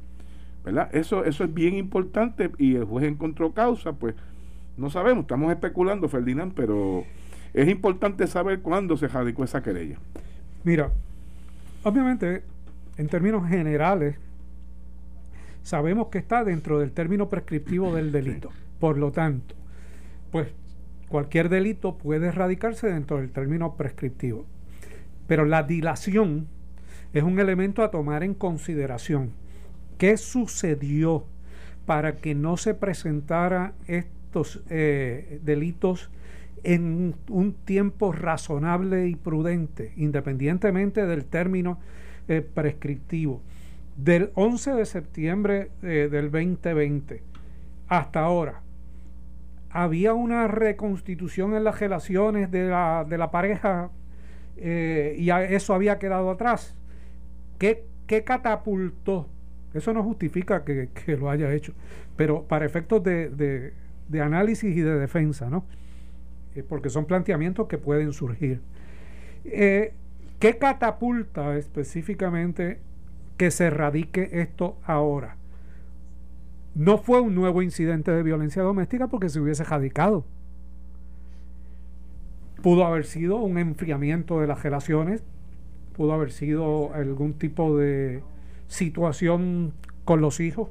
¿verdad? 0.63 0.89
Eso, 0.93 1.23
eso 1.25 1.43
es 1.43 1.53
bien 1.53 1.75
importante 1.75 2.51
y 2.57 2.75
el 2.75 2.85
juez 2.85 3.05
encontró 3.05 3.53
causa, 3.53 3.93
pues 3.93 4.15
no 4.77 4.89
sabemos, 4.89 5.23
estamos 5.23 5.51
especulando, 5.51 6.07
Ferdinand, 6.09 6.53
pero 6.53 7.05
es 7.53 7.67
importante 7.67 8.27
saber 8.27 8.59
cuándo 8.62 8.97
se 8.97 9.07
radicó 9.07 9.43
esa 9.43 9.63
querella. 9.63 9.97
Mira, 10.63 10.91
obviamente, 11.83 12.43
en 12.97 13.07
términos 13.07 13.47
generales, 13.47 14.17
sabemos 15.69 16.08
que 16.08 16.17
está 16.17 16.43
dentro 16.43 16.79
del 16.79 16.91
término 16.91 17.29
prescriptivo 17.29 17.93
del 17.93 18.12
delito. 18.12 18.49
Por 18.79 18.97
lo 18.97 19.12
tanto, 19.12 19.53
pues 20.32 20.47
cualquier 21.10 21.47
delito 21.47 21.95
puede 21.95 22.27
erradicarse 22.27 22.88
dentro 22.88 23.17
del 23.17 23.32
término 23.32 23.75
prescriptivo. 23.75 24.47
Pero 25.27 25.45
la 25.45 25.62
dilación 25.62 26.47
es 27.13 27.21
un 27.21 27.39
elemento 27.39 27.84
a 27.84 27.91
tomar 27.91 28.23
en 28.23 28.34
consideración. 28.34 29.32
¿Qué 29.99 30.17
sucedió 30.17 31.25
para 31.86 32.17
que 32.17 32.34
no 32.34 32.58
se 32.58 32.73
presentara 32.73 33.73
estos 33.86 34.63
eh, 34.71 35.39
delitos 35.43 36.10
en 36.63 37.13
un 37.29 37.53
tiempo 37.53 38.12
razonable 38.12 39.08
y 39.08 39.15
prudente, 39.15 39.93
independientemente 39.97 41.05
del 41.05 41.25
término 41.25 41.79
eh, 42.27 42.41
prescriptivo? 42.41 43.43
Del 44.03 44.31
11 44.35 44.75
de 44.75 44.85
septiembre 44.85 45.71
eh, 45.83 46.07
del 46.09 46.31
2020 46.31 47.21
hasta 47.89 48.21
ahora, 48.21 48.62
había 49.69 50.13
una 50.13 50.47
reconstitución 50.47 51.53
en 51.53 51.65
las 51.65 51.81
relaciones 51.81 52.49
de 52.49 52.69
la, 52.69 53.05
de 53.07 53.17
la 53.17 53.29
pareja 53.29 53.89
eh, 54.55 55.17
y 55.19 55.29
eso 55.31 55.73
había 55.73 55.99
quedado 55.99 56.31
atrás. 56.31 56.77
¿Qué, 57.57 57.83
qué 58.07 58.23
catapultó? 58.23 59.27
Eso 59.73 59.93
no 59.93 60.01
justifica 60.01 60.63
que, 60.63 60.88
lo 61.19 61.29
haya 61.29 61.51
hecho, 61.51 61.73
pero 62.15 62.43
para 62.43 62.65
efectos 62.65 63.03
de, 63.03 63.73
de, 64.07 64.21
análisis 64.21 64.77
y 64.77 64.79
de 64.79 64.97
defensa, 64.97 65.49
¿no? 65.49 65.65
Eh, 66.55 66.63
porque 66.63 66.89
son 66.89 67.03
planteamientos 67.03 67.67
que 67.67 67.77
pueden 67.77 68.13
surgir. 68.13 68.62
¿Qué 69.43 70.57
catapulta 70.57 71.57
específicamente 71.57 72.79
que 73.39 73.52
se 73.52 73.69
radique 73.69 74.30
esto 74.34 74.78
ahora? 74.84 75.38
No 76.75 76.97
fue 76.97 77.21
un 77.21 77.36
nuevo 77.36 77.62
incidente 77.62 78.12
de 78.12 78.21
violencia 78.21 78.62
doméstica 78.62 79.08
porque 79.08 79.30
se 79.30 79.39
hubiese 79.39 79.63
radicado. 79.63 80.25
Pudo 82.62 82.86
haber 82.86 83.06
sido 83.06 83.38
un 83.38 83.58
enfriamiento 83.58 84.41
de 84.41 84.47
las 84.47 84.62
relaciones, 84.62 85.23
pudo 85.95 86.12
haber 86.12 86.34
sido 86.34 86.93
algún 86.93 87.34
tipo 87.34 87.78
de 87.78 88.21
situación 88.67 89.71
con 90.04 90.19
los 90.19 90.41
hijos, 90.41 90.67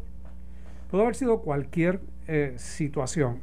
pudo 0.91 1.03
haber 1.03 1.15
sido 1.15 1.41
cualquier 1.41 2.01
eh, 2.27 2.53
situación 2.59 3.39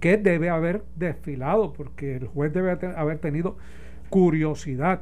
que 0.00 0.18
debe 0.18 0.50
haber 0.50 0.84
desfilado 0.96 1.72
porque 1.72 2.16
el 2.16 2.26
juez 2.26 2.52
debe 2.52 2.72
haber 2.94 3.18
tenido 3.20 3.56
curiosidad 4.10 5.00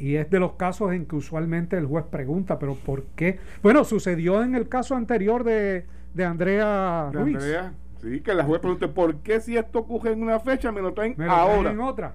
y 0.00 0.16
es 0.16 0.30
de 0.30 0.40
los 0.40 0.52
casos 0.52 0.92
en 0.92 1.04
que 1.04 1.14
usualmente 1.14 1.76
el 1.76 1.84
juez 1.84 2.06
pregunta, 2.06 2.58
pero 2.58 2.74
¿por 2.74 3.04
qué? 3.14 3.38
Bueno, 3.62 3.84
sucedió 3.84 4.42
en 4.42 4.54
el 4.54 4.66
caso 4.66 4.96
anterior 4.96 5.44
de, 5.44 5.84
de 6.14 6.24
Andrea 6.24 7.10
de 7.12 7.20
Andrea, 7.20 7.74
sí, 8.00 8.20
que 8.20 8.32
la 8.32 8.44
juez 8.44 8.60
pregunta, 8.60 8.88
¿por 8.88 9.16
qué 9.16 9.40
si 9.40 9.58
esto 9.58 9.80
ocurre 9.80 10.12
en 10.12 10.22
una 10.22 10.40
fecha 10.40 10.72
me 10.72 10.80
lo 10.80 10.94
traen 10.94 11.14
me 11.18 11.26
lo 11.26 11.32
ahora? 11.32 11.70
en 11.70 11.80
otra. 11.80 12.14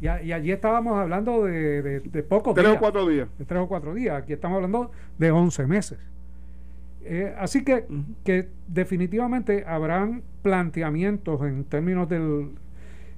Y, 0.00 0.04
y, 0.04 0.32
allí 0.32 0.52
estábamos 0.52 0.98
hablando 0.98 1.44
de, 1.44 1.80
de, 1.80 2.00
de 2.00 2.22
pocos 2.22 2.54
tres 2.54 2.66
días. 2.66 2.74
Tres 2.74 2.76
o 2.76 2.80
cuatro 2.80 3.06
días. 3.06 3.28
De 3.38 3.44
tres 3.44 3.60
o 3.62 3.68
cuatro 3.68 3.94
días. 3.94 4.22
Aquí 4.22 4.32
estamos 4.34 4.56
hablando 4.56 4.90
de 5.16 5.30
once 5.30 5.66
meses. 5.66 5.98
Eh, 7.04 7.34
así 7.38 7.64
que, 7.64 7.86
que 8.24 8.48
definitivamente 8.68 9.64
habrán 9.66 10.22
planteamientos 10.42 11.40
en 11.42 11.64
términos 11.64 12.08
del 12.08 12.50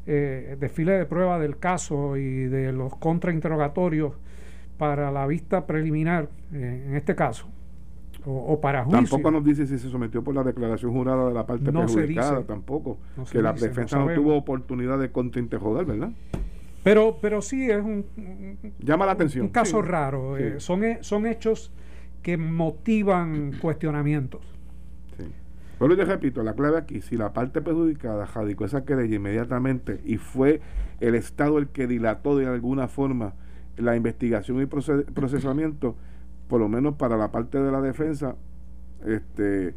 eh, 0.06 0.56
desfile 0.58 0.92
de 0.92 1.06
prueba 1.06 1.38
del 1.38 1.58
caso 1.58 2.16
y 2.16 2.44
de 2.44 2.72
los 2.72 2.96
contrainterrogatorios 2.96 4.12
para 4.78 5.10
la 5.10 5.26
vista 5.26 5.66
preliminar, 5.66 6.28
eh, 6.52 6.84
en 6.88 6.96
este 6.96 7.14
caso, 7.14 7.48
o, 8.26 8.60
para 8.60 8.84
juicio. 8.84 9.00
Tampoco 9.00 9.30
nos 9.30 9.44
dice 9.44 9.66
si 9.66 9.78
se 9.78 9.88
sometió 9.88 10.22
por 10.22 10.34
la 10.34 10.42
declaración 10.42 10.92
jurada 10.92 11.28
de 11.28 11.34
la 11.34 11.46
parte 11.46 11.70
no 11.70 11.80
perjudicada, 11.80 12.42
tampoco. 12.42 12.98
que 13.30 13.42
la 13.42 13.52
defensa 13.52 13.98
no, 13.98 14.12
tuvo 14.14 14.36
oportunidad 14.36 14.98
de 14.98 15.10
contrainterrogar, 15.10 15.84
¿verdad? 15.84 16.10
Pero, 16.82 17.18
pero 17.20 17.40
sí 17.40 17.70
es 17.70 17.82
un, 17.82 18.04
llama 18.78 19.06
la 19.06 19.12
atención. 19.12 19.46
Un 19.46 19.52
caso 19.52 19.80
raro. 19.80 20.36
Eh, 20.36 20.60
son, 20.60 20.82
son 21.00 21.26
hechos 21.26 21.72
que 22.22 22.36
motivan 22.36 23.52
cuestionamientos. 23.60 24.53
Pero 25.84 25.96
yo 25.96 26.04
repito, 26.06 26.42
la 26.42 26.54
clave 26.54 26.78
aquí, 26.78 27.02
si 27.02 27.18
la 27.18 27.34
parte 27.34 27.60
perjudicada 27.60 28.24
radicó 28.24 28.64
esa 28.64 28.86
querella 28.86 29.16
inmediatamente 29.16 30.00
y 30.02 30.16
fue 30.16 30.62
el 31.00 31.14
Estado 31.14 31.58
el 31.58 31.68
que 31.68 31.86
dilató 31.86 32.38
de 32.38 32.46
alguna 32.46 32.88
forma 32.88 33.34
la 33.76 33.94
investigación 33.94 34.62
y 34.62 34.66
procesamiento, 35.14 35.94
por 36.48 36.60
lo 36.60 36.70
menos 36.70 36.94
para 36.94 37.18
la 37.18 37.30
parte 37.30 37.58
de 37.58 37.70
la 37.70 37.82
defensa, 37.82 38.34
este 39.04 39.74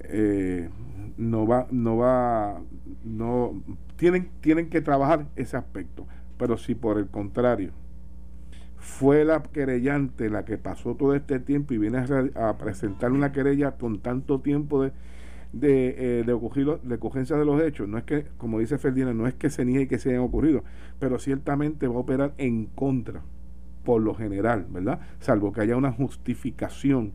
eh, 0.00 0.68
no 1.16 1.46
va, 1.46 1.68
no 1.70 1.96
va, 1.96 2.60
no 3.02 3.62
tienen, 3.96 4.28
tienen 4.42 4.68
que 4.68 4.82
trabajar 4.82 5.24
ese 5.36 5.56
aspecto. 5.56 6.06
Pero 6.36 6.58
si 6.58 6.74
por 6.74 6.98
el 6.98 7.06
contrario 7.06 7.72
fue 8.84 9.24
la 9.24 9.42
querellante 9.42 10.28
la 10.28 10.44
que 10.44 10.58
pasó 10.58 10.94
todo 10.94 11.14
este 11.14 11.40
tiempo 11.40 11.72
y 11.72 11.78
viene 11.78 12.04
a, 12.34 12.58
presentar 12.58 13.12
una 13.12 13.32
querella 13.32 13.72
con 13.72 14.00
tanto 14.00 14.40
tiempo 14.40 14.82
de, 14.82 14.92
de, 15.54 16.20
eh, 16.20 16.22
de, 16.24 16.32
ocurrido, 16.34 16.78
de 16.82 16.96
ocurrencia 16.96 17.36
de 17.36 17.46
los 17.46 17.62
hechos. 17.62 17.88
No 17.88 17.96
es 17.96 18.04
que, 18.04 18.26
como 18.36 18.60
dice 18.60 18.76
Ferdinand, 18.76 19.18
no 19.18 19.26
es 19.26 19.34
que 19.34 19.48
se 19.48 19.64
niegue 19.64 19.88
que 19.88 19.98
se 19.98 20.10
hayan 20.10 20.20
ocurrido, 20.20 20.64
pero 20.98 21.18
ciertamente 21.18 21.88
va 21.88 21.94
a 21.94 21.98
operar 21.98 22.34
en 22.36 22.66
contra, 22.66 23.22
por 23.84 24.02
lo 24.02 24.14
general, 24.14 24.66
¿verdad? 24.68 25.00
Salvo 25.18 25.50
que 25.50 25.62
haya 25.62 25.78
una 25.78 25.90
justificación 25.90 27.12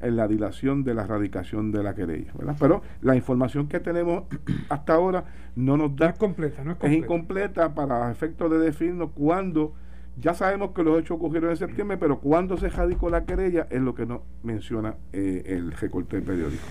en 0.00 0.14
la 0.14 0.28
dilación 0.28 0.84
de 0.84 0.94
la 0.94 1.02
erradicación 1.02 1.72
de 1.72 1.82
la 1.82 1.96
querella, 1.96 2.32
¿verdad? 2.38 2.56
Pero 2.60 2.82
la 3.02 3.16
información 3.16 3.66
que 3.66 3.80
tenemos 3.80 4.22
hasta 4.68 4.94
ahora 4.94 5.24
no 5.56 5.76
nos 5.76 5.96
da... 5.96 6.10
es 6.10 6.16
completa, 6.18 6.62
no 6.62 6.70
es 6.70 6.76
completa. 6.76 6.96
Es 6.96 7.02
incompleta 7.02 7.74
para 7.74 8.08
efectos 8.12 8.52
de 8.52 8.58
definirnos 8.58 9.10
cuándo 9.10 9.74
ya 10.20 10.34
sabemos 10.34 10.72
que 10.72 10.82
los 10.82 10.98
hechos 10.98 11.16
ocurrieron 11.16 11.50
en 11.50 11.56
septiembre, 11.56 11.96
pero 11.96 12.18
cuando 12.18 12.56
se 12.56 12.68
radicó 12.68 13.10
la 13.10 13.24
querella 13.24 13.66
es 13.70 13.80
lo 13.80 13.94
que 13.94 14.06
no 14.06 14.22
menciona 14.42 14.96
eh, 15.12 15.42
el 15.46 15.72
recorte 15.72 16.16
del 16.16 16.24
periódico. 16.24 16.62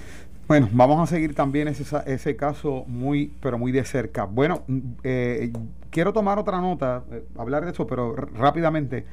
Bueno, 0.47 0.69
vamos 0.71 0.99
a 1.01 1.07
seguir 1.07 1.35
también 1.35 1.67
ese, 1.67 1.83
ese 2.05 2.35
caso 2.35 2.85
muy, 2.87 3.33
pero 3.41 3.57
muy 3.57 3.71
de 3.71 3.83
cerca. 3.83 4.25
Bueno, 4.25 4.63
eh, 5.03 5.51
quiero 5.89 6.13
tomar 6.13 6.39
otra 6.39 6.61
nota, 6.61 7.03
eh, 7.11 7.23
hablar 7.37 7.65
de 7.65 7.71
eso, 7.71 7.85
pero 7.85 8.15
rápidamente. 8.15 9.05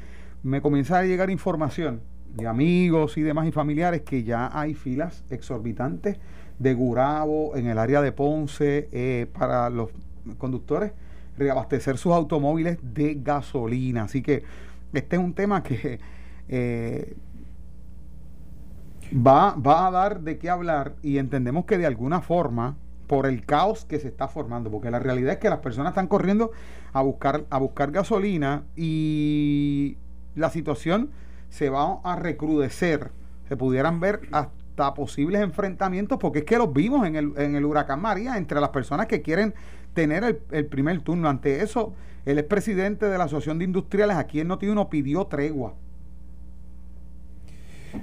Me 0.43 0.61
comienza 0.61 0.99
a 0.99 1.05
llegar 1.05 1.31
información 1.31 2.03
de 2.37 2.47
amigos 2.47 3.17
y 3.17 3.23
demás 3.23 3.47
y 3.49 3.53
familiares 3.53 4.03
que 4.03 4.25
ya 4.25 4.51
hay 4.53 4.75
filas 4.75 5.25
exorbitantes 5.31 6.19
de 6.59 6.75
Gurabo 6.75 7.57
en 7.57 7.67
el 7.67 7.79
área 7.79 8.03
de 8.03 8.13
Ponce 8.13 9.29
para 9.33 9.71
los 9.71 9.91
conductores 10.39 10.93
reabastecer 11.37 11.99
sus 11.99 12.13
automóviles 12.13 12.79
de 12.83 13.15
gasolina. 13.15 14.05
Así 14.05 14.23
que 14.23 14.45
este 14.93 15.17
es 15.17 15.23
un 15.23 15.35
tema 15.35 15.63
que 15.63 15.99
eh, 16.49 17.17
va, 19.15 19.55
va 19.55 19.87
a 19.87 19.91
dar 19.91 20.21
de 20.21 20.39
qué 20.39 20.51
hablar 20.51 20.95
y 21.03 21.19
entendemos 21.19 21.65
que 21.65 21.79
de 21.79 21.87
alguna 21.87 22.21
forma 22.21 22.77
por 23.07 23.27
el 23.27 23.45
caos 23.45 23.85
que 23.85 23.99
se 23.99 24.09
está 24.09 24.29
formando, 24.29 24.71
porque 24.71 24.91
la 24.91 24.99
realidad 24.99 25.35
es 25.35 25.39
que 25.39 25.51
las 25.51 25.59
personas 25.59 25.91
están 25.91 26.07
corriendo 26.07 26.53
a 26.93 27.03
buscar, 27.03 27.45
a 27.51 27.59
buscar 27.59 27.91
gasolina 27.91 28.65
y 28.77 29.99
la 30.35 30.51
situación 30.51 31.11
se 31.49 31.71
va 31.71 32.01
a 32.03 32.17
recrudecer, 32.17 33.11
se 33.49 33.57
pudieran 33.57 34.01
ver 34.01 34.23
hasta 34.33 34.95
posibles 34.95 35.43
enfrentamientos, 35.43 36.19
porque 36.19 36.41
es 36.41 36.45
que 36.45 36.59
los 36.59 36.73
vimos 36.73 37.07
en 37.07 37.17
el, 37.17 37.33
en 37.37 37.55
el 37.55 37.65
huracán 37.65 38.01
María, 38.01 38.37
entre 38.37 38.61
las 38.61 38.71
personas 38.71 39.07
que 39.07 39.23
quieren 39.23 39.55
tener 39.95 40.41
el, 40.51 40.67
primer 40.67 41.01
turno. 41.01 41.29
Ante 41.29 41.63
eso, 41.63 41.95
el 42.27 42.39
expresidente 42.39 43.07
de 43.07 43.17
la 43.17 43.25
Asociación 43.25 43.59
de 43.59 43.65
Industriales 43.65 44.17
aquí 44.17 44.41
en 44.41 44.49
Noti1 44.49 44.89
pidió 44.89 45.27
tregua. 45.27 45.75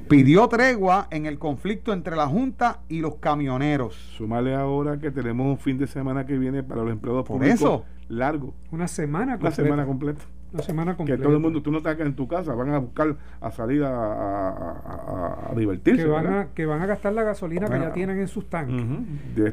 Pidió 0.07 0.47
tregua 0.47 1.07
en 1.11 1.25
el 1.25 1.37
conflicto 1.37 1.91
entre 1.91 2.15
la 2.15 2.25
Junta 2.25 2.79
y 2.87 3.01
los 3.01 3.15
camioneros. 3.15 3.95
Sumale 4.17 4.55
ahora 4.55 4.97
que 4.97 5.11
tenemos 5.11 5.45
un 5.47 5.57
fin 5.57 5.77
de 5.77 5.85
semana 5.85 6.25
que 6.25 6.37
viene 6.37 6.63
para 6.63 6.81
los 6.83 6.91
empleados 6.91 7.25
Por 7.27 7.43
eso. 7.43 7.83
largo. 8.07 8.53
Una 8.71 8.87
semana 8.87 9.33
completa. 9.33 9.61
Una 9.61 9.69
semana 9.69 9.85
completa. 9.85 10.21
Una 10.53 10.63
semana 10.63 10.97
completa. 10.97 11.17
Que 11.17 11.23
todo 11.23 11.35
el 11.35 11.41
mundo, 11.41 11.61
tú 11.61 11.71
no 11.71 11.77
estás 11.77 11.99
en 11.99 12.15
tu 12.15 12.27
casa, 12.27 12.53
van 12.53 12.69
a 12.71 12.79
buscar 12.79 13.15
a 13.39 13.51
salir 13.51 13.83
a, 13.83 15.49
a, 15.49 15.55
divertirse. 15.55 16.03
Que 16.03 16.09
van 16.09 16.27
a, 16.27 16.47
que 16.53 16.65
van 16.65 16.81
a 16.81 16.85
gastar 16.85 17.13
la 17.13 17.23
gasolina 17.23 17.67
que 17.67 17.79
ya 17.79 17.93
tienen 17.93 18.19
en 18.19 18.27
sus 18.27 18.49
tanques. 18.49 18.85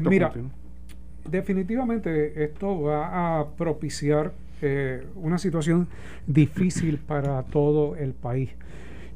Mira, 0.00 0.32
definitivamente 1.30 2.44
esto 2.44 2.80
va 2.82 3.40
a 3.40 3.48
propiciar 3.50 4.32
eh, 4.60 5.06
una 5.14 5.38
situación 5.38 5.88
difícil 6.26 6.98
para 6.98 7.42
todo 7.44 7.96
el 7.96 8.12
país. 8.12 8.50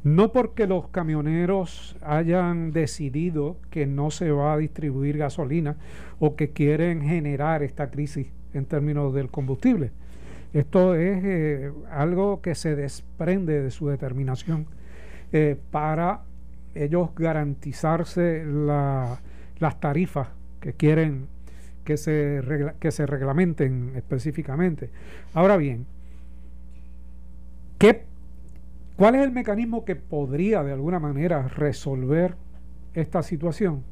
No 0.04 0.32
porque 0.32 0.66
los 0.66 0.88
camioneros 0.88 1.96
hayan 2.02 2.72
decidido 2.72 3.56
que 3.70 3.86
no 3.86 4.10
se 4.10 4.30
va 4.30 4.54
a 4.54 4.56
distribuir 4.56 5.18
gasolina 5.18 5.76
o 6.18 6.34
que 6.34 6.50
quieren 6.50 7.02
generar 7.02 7.62
esta 7.62 7.90
crisis 7.90 8.26
en 8.52 8.66
términos 8.66 9.14
del 9.14 9.30
combustible. 9.30 9.92
Esto 10.52 10.94
es 10.94 11.24
eh, 11.24 11.72
algo 11.90 12.42
que 12.42 12.54
se 12.54 12.76
desprende 12.76 13.62
de 13.62 13.70
su 13.70 13.88
determinación 13.88 14.66
eh, 15.32 15.56
para 15.70 16.22
ellos 16.74 17.10
garantizarse 17.16 18.44
las 18.44 19.80
tarifas 19.80 20.28
que 20.60 20.74
quieren 20.74 21.26
que 21.84 21.96
se, 21.96 22.40
que 22.80 22.90
se 22.90 23.06
reglamenten 23.06 23.92
específicamente. 23.96 24.90
Ahora 25.34 25.56
bien, 25.56 25.86
¿qué 27.78 28.04
¿Cuál 28.96 29.14
es 29.14 29.22
el 29.22 29.32
mecanismo 29.32 29.84
que 29.84 29.96
podría 29.96 30.62
de 30.62 30.72
alguna 30.72 31.00
manera 31.00 31.48
resolver 31.48 32.36
esta 32.94 33.22
situación? 33.22 33.82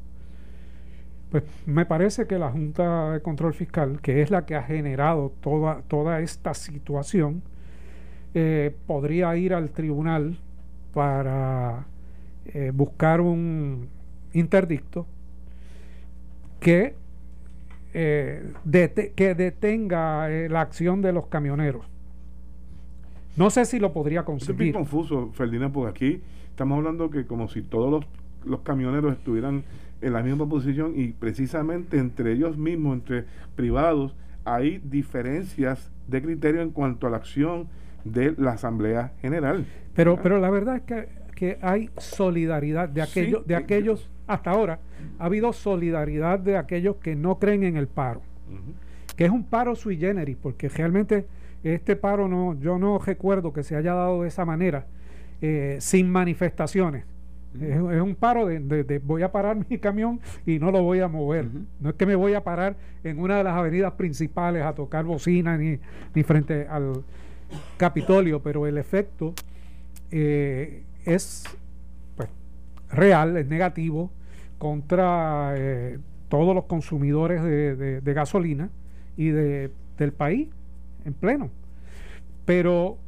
Pues 1.31 1.43
me 1.65 1.85
parece 1.85 2.27
que 2.27 2.37
la 2.37 2.51
Junta 2.51 3.11
de 3.13 3.21
Control 3.21 3.53
Fiscal, 3.53 3.99
que 4.01 4.21
es 4.21 4.31
la 4.31 4.45
que 4.45 4.55
ha 4.55 4.63
generado 4.63 5.33
toda, 5.41 5.81
toda 5.87 6.19
esta 6.21 6.53
situación, 6.53 7.41
eh, 8.33 8.75
podría 8.85 9.35
ir 9.35 9.53
al 9.53 9.71
tribunal 9.71 10.37
para 10.93 11.87
eh, 12.45 12.71
buscar 12.73 13.21
un 13.21 13.89
interdicto 14.33 15.07
que, 16.59 16.95
eh, 17.93 18.53
que 19.15 19.35
detenga 19.35 20.27
la 20.29 20.61
acción 20.61 21.01
de 21.01 21.13
los 21.13 21.27
camioneros. 21.27 21.85
No 23.37 23.49
sé 23.49 23.65
si 23.65 23.79
lo 23.79 23.93
podría 23.93 24.23
conseguir. 24.23 24.67
Es 24.69 24.73
confuso, 24.73 25.31
Ferdinand, 25.33 25.73
porque 25.73 25.89
aquí 25.89 26.21
estamos 26.49 26.77
hablando 26.77 27.09
que 27.09 27.25
como 27.25 27.47
si 27.47 27.61
todos 27.61 28.05
los, 28.43 28.61
camioneros 28.61 29.13
estuvieran 29.13 29.63
en 30.01 30.13
la 30.13 30.21
misma 30.21 30.47
posición 30.47 30.93
y 30.95 31.09
precisamente 31.09 31.97
entre 31.97 32.33
ellos 32.33 32.57
mismos, 32.57 32.95
entre 32.95 33.25
privados, 33.55 34.15
hay 34.43 34.79
diferencias 34.79 35.91
de 36.07 36.21
criterio 36.21 36.61
en 36.61 36.71
cuanto 36.71 37.07
a 37.07 37.09
la 37.09 37.17
acción 37.17 37.67
de 38.03 38.33
la 38.37 38.53
Asamblea 38.53 39.13
General. 39.21 39.65
Pero, 39.95 40.19
pero 40.21 40.39
la 40.39 40.49
verdad 40.49 40.77
es 40.77 40.81
que, 40.81 41.07
que 41.35 41.57
hay 41.61 41.89
solidaridad 41.97 42.89
de 42.89 43.01
aquellos, 43.01 43.45
de 43.45 43.55
aquellos, 43.55 44.09
hasta 44.33 44.51
ahora, 44.51 44.79
ha 45.19 45.25
habido 45.25 45.53
solidaridad 45.53 46.39
de 46.39 46.57
aquellos 46.57 46.97
que 46.97 47.15
no 47.15 47.39
creen 47.39 47.63
en 47.63 47.77
el 47.77 47.87
paro, 47.87 48.21
que 49.15 49.25
es 49.25 49.31
un 49.31 49.43
paro 49.43 49.75
sui 49.75 49.97
generis, 49.97 50.37
porque 50.41 50.69
realmente 50.69 51.25
este 51.63 51.95
paro 51.95 52.27
no, 52.27 52.59
yo 52.59 52.79
no 52.79 52.97
recuerdo 52.97 53.53
que 53.53 53.63
se 53.63 53.75
haya 53.75 53.93
dado 53.93 54.23
de 54.23 54.27
esa 54.27 54.45
manera, 54.45 54.85
eh, 55.41 55.77
sin 55.79 56.09
manifestaciones. 56.09 57.05
es, 57.59 57.79
un 57.79 58.15
paro 58.15 58.45
de, 58.45 59.01
voy 59.03 59.21
a 59.23 59.31
parar 59.31 59.57
mi 59.69 59.77
camión 59.77 60.19
y 60.45 60.59
no 60.59 60.71
lo 60.71 60.81
voy 60.81 61.01
a 61.01 61.07
mover. 61.07 61.47
No 61.79 61.89
es 61.89 61.95
que 61.95 62.05
me 62.05 62.15
voy 62.15 62.33
a 62.33 62.43
parar 62.43 62.75
en 63.03 63.19
una 63.19 63.37
de 63.37 63.43
las 63.43 63.55
avenidas 63.55 63.93
principales 63.93 64.63
a 64.63 64.73
tocar 64.73 65.05
bocina 65.05 65.57
ni, 65.57 65.77
ni 66.15 66.23
frente 66.23 66.67
al 66.67 67.03
Capitolio, 67.77 68.41
pero 68.41 68.65
el 68.65 68.77
efecto 68.77 69.33
eh, 70.09 70.83
es 71.05 71.43
pues, 72.15 72.29
real, 72.89 73.37
es 73.37 73.47
negativo 73.47 74.11
contra 74.61 75.53
eh, 75.55 75.97
todos 76.29 76.53
los 76.53 76.65
consumidores 76.65 77.41
de, 77.41 77.99
de 77.99 78.13
gasolina 78.13 78.69
y 79.17 79.29
de, 79.29 79.71
del 79.97 80.13
país 80.13 80.49
en 81.03 81.15
pleno. 81.15 81.49
Pero 82.45 82.99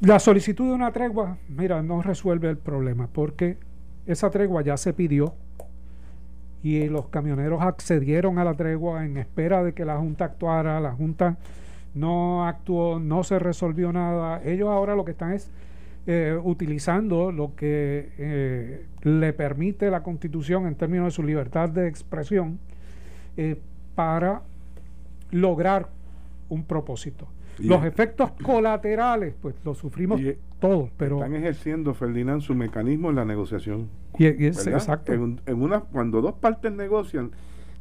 la 0.00 0.18
solicitud 0.18 0.66
de 0.66 0.72
una 0.72 0.90
tregua, 0.90 1.38
mira, 1.48 1.84
no 1.84 2.02
resuelve 2.02 2.50
el 2.50 2.56
problema 2.56 3.06
porque 3.12 3.58
esa 4.06 4.28
tregua 4.28 4.62
ya 4.62 4.76
se 4.76 4.92
pidió 4.92 5.34
y 6.64 6.88
los 6.88 7.06
camioneros 7.06 7.62
accedieron 7.62 8.40
a 8.40 8.44
la 8.44 8.54
tregua 8.54 9.04
en 9.04 9.18
espera 9.18 9.62
de 9.62 9.72
que 9.72 9.84
la 9.84 9.98
Junta 9.98 10.24
actuara. 10.24 10.80
La 10.80 10.94
Junta 10.94 11.36
no 11.94 12.44
actuó, 12.44 12.98
no 12.98 13.22
se 13.22 13.38
resolvió 13.38 13.92
nada. 13.92 14.42
Ellos 14.44 14.68
ahora 14.68 14.96
lo 14.96 15.04
que 15.04 15.12
están 15.12 15.32
es 15.32 15.48
eh, 16.06 16.38
utilizando 16.42 17.30
lo 17.32 17.54
que 17.54 18.10
eh, 18.18 18.86
le 19.02 19.32
permite 19.32 19.90
la 19.90 20.02
Constitución 20.02 20.66
en 20.66 20.74
términos 20.74 21.06
de 21.06 21.10
su 21.10 21.22
libertad 21.22 21.68
de 21.68 21.86
expresión 21.86 22.58
eh, 23.36 23.60
para 23.94 24.42
lograr 25.30 25.88
un 26.48 26.64
propósito. 26.64 27.28
los 27.58 27.84
efectos 27.84 28.30
colaterales, 28.42 29.34
pues 29.42 29.54
los 29.64 29.76
sufrimos 29.76 30.20
todos, 30.60 30.90
pero... 30.96 31.16
Están 31.16 31.34
ejerciendo, 31.34 31.92
Ferdinand, 31.92 32.40
su 32.40 32.54
mecanismo 32.54 33.10
en 33.10 33.16
la 33.16 33.24
negociación. 33.24 33.88
Y, 34.18 34.26
exacto. 34.26 35.12
En, 35.12 35.40
una, 35.46 35.80
cuando 35.80 36.20
dos 36.22 36.34
partes 36.34 36.72
negocian, 36.72 37.32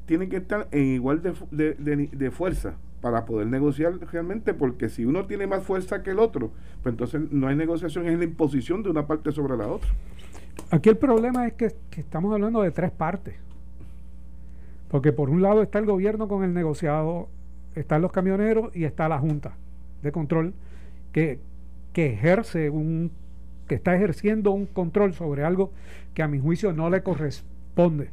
tienen 0.06 0.30
que 0.30 0.38
estar 0.38 0.68
en 0.72 0.86
igual 0.86 1.22
de, 1.22 2.10
de, 2.12 2.32
fuerza 2.32 2.76
para 3.02 3.26
poder 3.26 3.48
negociar 3.48 3.94
realmente, 4.12 4.54
porque 4.54 4.90
si 4.90 5.06
uno 5.06 5.26
tiene 5.26 5.48
más 5.48 5.64
fuerza 5.64 6.04
que 6.04 6.12
el 6.12 6.20
otro, 6.20 6.52
pues 6.82 6.94
entonces 6.94 7.22
no 7.32 7.48
hay 7.48 7.56
negociación, 7.56 8.08
es 8.08 8.18
la 8.18 8.24
imposición 8.24 8.84
de 8.84 8.90
una 8.90 9.06
parte 9.06 9.32
sobre 9.32 9.56
la 9.56 9.68
otra. 9.68 9.90
Aquí 10.72 10.90
el 10.90 10.98
problema 10.98 11.48
es 11.48 11.54
que, 11.54 11.74
estamos 11.96 12.34
hablando 12.34 12.62
de 12.62 12.72
tres 12.72 12.92
partes. 12.92 13.36
Porque 14.90 15.12
por 15.12 15.30
un 15.30 15.42
lado 15.42 15.62
está 15.62 15.80
el 15.80 15.86
gobierno 15.86 16.28
con 16.28 16.44
el 16.44 16.54
negociado 16.54 17.28
están 17.76 18.02
los 18.02 18.12
camioneros 18.12 18.76
y 18.76 18.86
está 18.86 19.08
la 19.08 19.20
Junta 19.20 19.56
de 20.02 20.12
Control 20.12 20.54
que, 21.12 21.40
que 21.94 22.14
ejerce 22.14 22.70
un 22.70 23.12
que 23.68 23.76
está 23.76 23.96
ejerciendo 23.96 24.52
un 24.52 24.66
control 24.66 25.14
sobre 25.14 25.44
algo 25.44 25.72
que 26.14 26.24
a 26.24 26.28
mi 26.28 26.40
juicio 26.40 26.72
no 26.72 26.90
le 26.90 27.04
corresponde. 27.04 28.10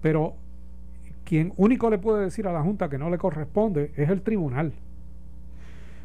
Pero 0.00 0.34
quien 1.26 1.52
único 1.56 1.90
le 1.90 1.98
puede 1.98 2.24
decir 2.24 2.46
a 2.46 2.52
la 2.52 2.62
Junta 2.62 2.88
que 2.88 2.96
no 2.96 3.10
le 3.10 3.18
corresponde 3.18 3.92
es 3.96 4.08
el 4.08 4.22
tribunal. 4.22 4.72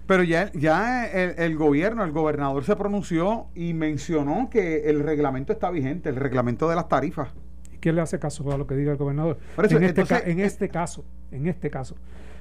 Pero 0.08 0.24
ya, 0.24 0.52
ya 0.54 1.06
el, 1.06 1.36
el, 1.38 1.56
gobierno, 1.56 2.04
el 2.04 2.12
gobernador 2.12 2.66
se 2.66 2.76
pronunció 2.76 3.46
y 3.56 3.74
mencionó 3.74 4.50
que 4.50 4.90
el 4.90 5.02
reglamento 5.04 5.54
está 5.54 5.70
vigente, 5.70 6.10
el 6.10 6.16
reglamento 6.16 6.68
de 6.68 6.76
las 6.76 6.90
tarifas. 6.90 7.30
¿Y 7.72 7.78
quién 7.78 7.96
le 7.96 8.02
hace 8.02 8.20
caso 8.20 8.52
a 8.52 8.58
lo 8.58 8.66
que 8.68 8.76
diga 8.76 8.92
el 8.92 8.98
gobernador? 8.98 9.38
en, 9.58 9.84
este, 9.84 10.02
en 10.30 10.40
eh, 10.40 10.46
este 10.46 10.70
caso, 10.70 11.06
en 11.32 11.48
este 11.48 11.70
caso. 11.70 11.96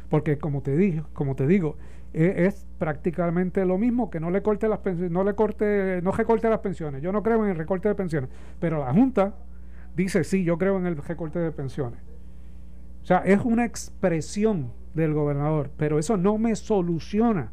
Porque 0.08 0.38
como 0.38 0.62
te 0.62 0.74
dije, 0.76 1.02
como 1.12 1.36
te 1.36 1.46
digo, 1.46 1.76
e, 2.14 2.46
es, 2.46 2.66
prácticamente 2.78 3.64
lo 3.66 3.76
mismo 3.76 4.10
que 4.10 4.20
no 4.20 4.30
le 4.30 4.42
corte 4.42 4.66
las 4.66 4.80
pensiones, 4.80 5.12
no 5.12 5.22
le 5.22 5.34
corte, 5.34 6.00
no 6.02 6.12
recorte 6.12 6.48
las 6.48 6.60
pensiones. 6.60 7.02
Yo 7.02 7.12
no 7.12 7.22
creo 7.22 7.44
en 7.44 7.50
el 7.50 7.56
recorte 7.56 7.88
de 7.88 7.94
pensiones, 7.94 8.30
pero 8.58 8.80
la 8.80 8.92
Junta 8.92 9.34
dice 9.94 10.24
sí, 10.24 10.44
yo 10.44 10.56
creo 10.56 10.78
en 10.78 10.86
el 10.86 10.96
recorte 10.96 11.38
de 11.38 11.52
pensiones. 11.52 12.09
O 13.10 13.12
sea, 13.12 13.22
es 13.24 13.40
una 13.44 13.64
expresión 13.64 14.70
del 14.94 15.14
gobernador, 15.14 15.72
pero 15.76 15.98
eso 15.98 16.16
no 16.16 16.38
me 16.38 16.54
soluciona 16.54 17.50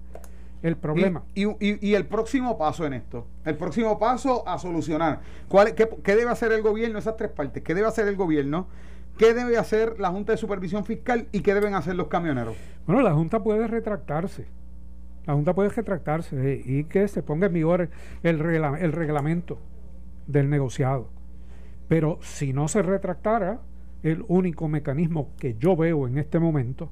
el 0.61 0.77
problema. 0.77 1.23
Y, 1.33 1.47
y, 1.59 1.95
el 1.95 2.05
próximo 2.05 2.59
paso 2.59 2.85
en 2.85 2.93
esto, 2.93 3.25
el 3.43 3.57
próximo 3.57 3.97
paso 3.97 4.47
a 4.47 4.59
solucionar. 4.59 5.21
¿Cuál, 5.47 5.73
qué, 5.73 5.89
¿Qué 6.03 6.15
debe 6.15 6.29
hacer 6.29 6.51
el 6.51 6.61
gobierno? 6.61 6.99
Esas 6.99 7.17
tres 7.17 7.31
partes. 7.31 7.63
¿Qué 7.63 7.73
debe 7.73 7.87
hacer 7.87 8.07
el 8.07 8.15
gobierno? 8.15 8.67
¿Qué 9.17 9.33
debe 9.33 9.57
hacer 9.57 9.99
la 9.99 10.11
Junta 10.11 10.33
de 10.33 10.37
Supervisión 10.37 10.85
Fiscal 10.85 11.27
y 11.31 11.39
qué 11.39 11.55
deben 11.55 11.73
hacer 11.73 11.95
los 11.95 12.07
camioneros? 12.07 12.55
Bueno, 12.85 13.01
la 13.01 13.13
Junta 13.13 13.41
puede 13.41 13.65
retractarse. 13.65 14.45
La 15.25 15.33
Junta 15.33 15.55
puede 15.55 15.69
retractarse 15.69 16.61
y 16.63 16.83
que 16.83 17.07
se 17.07 17.23
ponga 17.23 17.47
en 17.47 17.53
vigor 17.53 17.89
el, 18.21 18.39
el 18.41 18.91
reglamento 18.91 19.57
del 20.27 20.51
negociado. 20.51 21.09
Pero 21.87 22.19
si 22.21 22.53
no 22.53 22.67
se 22.67 22.83
retractara, 22.83 23.59
el 24.03 24.23
único 24.27 24.67
mecanismo 24.67 25.31
que 25.37 25.55
yo 25.55 25.75
veo 25.75 26.07
en 26.07 26.17
este 26.17 26.39
momento, 26.39 26.89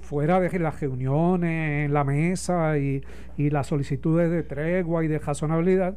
fuera 0.00 0.40
de 0.40 0.58
las 0.58 0.80
reuniones 0.80 1.86
en 1.86 1.92
la 1.92 2.04
mesa 2.04 2.78
y, 2.78 3.02
y 3.36 3.50
las 3.50 3.66
solicitudes 3.66 4.30
de 4.30 4.42
tregua 4.42 5.04
y 5.04 5.08
de 5.08 5.18
razonabilidad, 5.18 5.96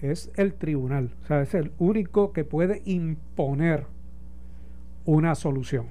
es 0.00 0.30
el 0.36 0.54
tribunal. 0.54 1.14
O 1.22 1.26
sea, 1.26 1.42
es 1.42 1.54
el 1.54 1.72
único 1.78 2.32
que 2.32 2.44
puede 2.44 2.82
imponer 2.84 3.86
una 5.04 5.34
solución. 5.34 5.86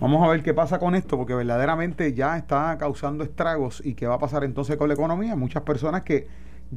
Vamos 0.00 0.26
a 0.26 0.28
ver 0.28 0.42
qué 0.42 0.52
pasa 0.52 0.78
con 0.78 0.94
esto, 0.94 1.16
porque 1.16 1.34
verdaderamente 1.34 2.12
ya 2.14 2.36
está 2.36 2.76
causando 2.78 3.22
estragos 3.22 3.80
y 3.84 3.94
qué 3.94 4.06
va 4.06 4.14
a 4.14 4.18
pasar 4.18 4.44
entonces 4.44 4.76
con 4.76 4.88
la 4.88 4.94
economía. 4.94 5.36
Muchas 5.36 5.62
personas 5.62 6.02
que 6.02 6.26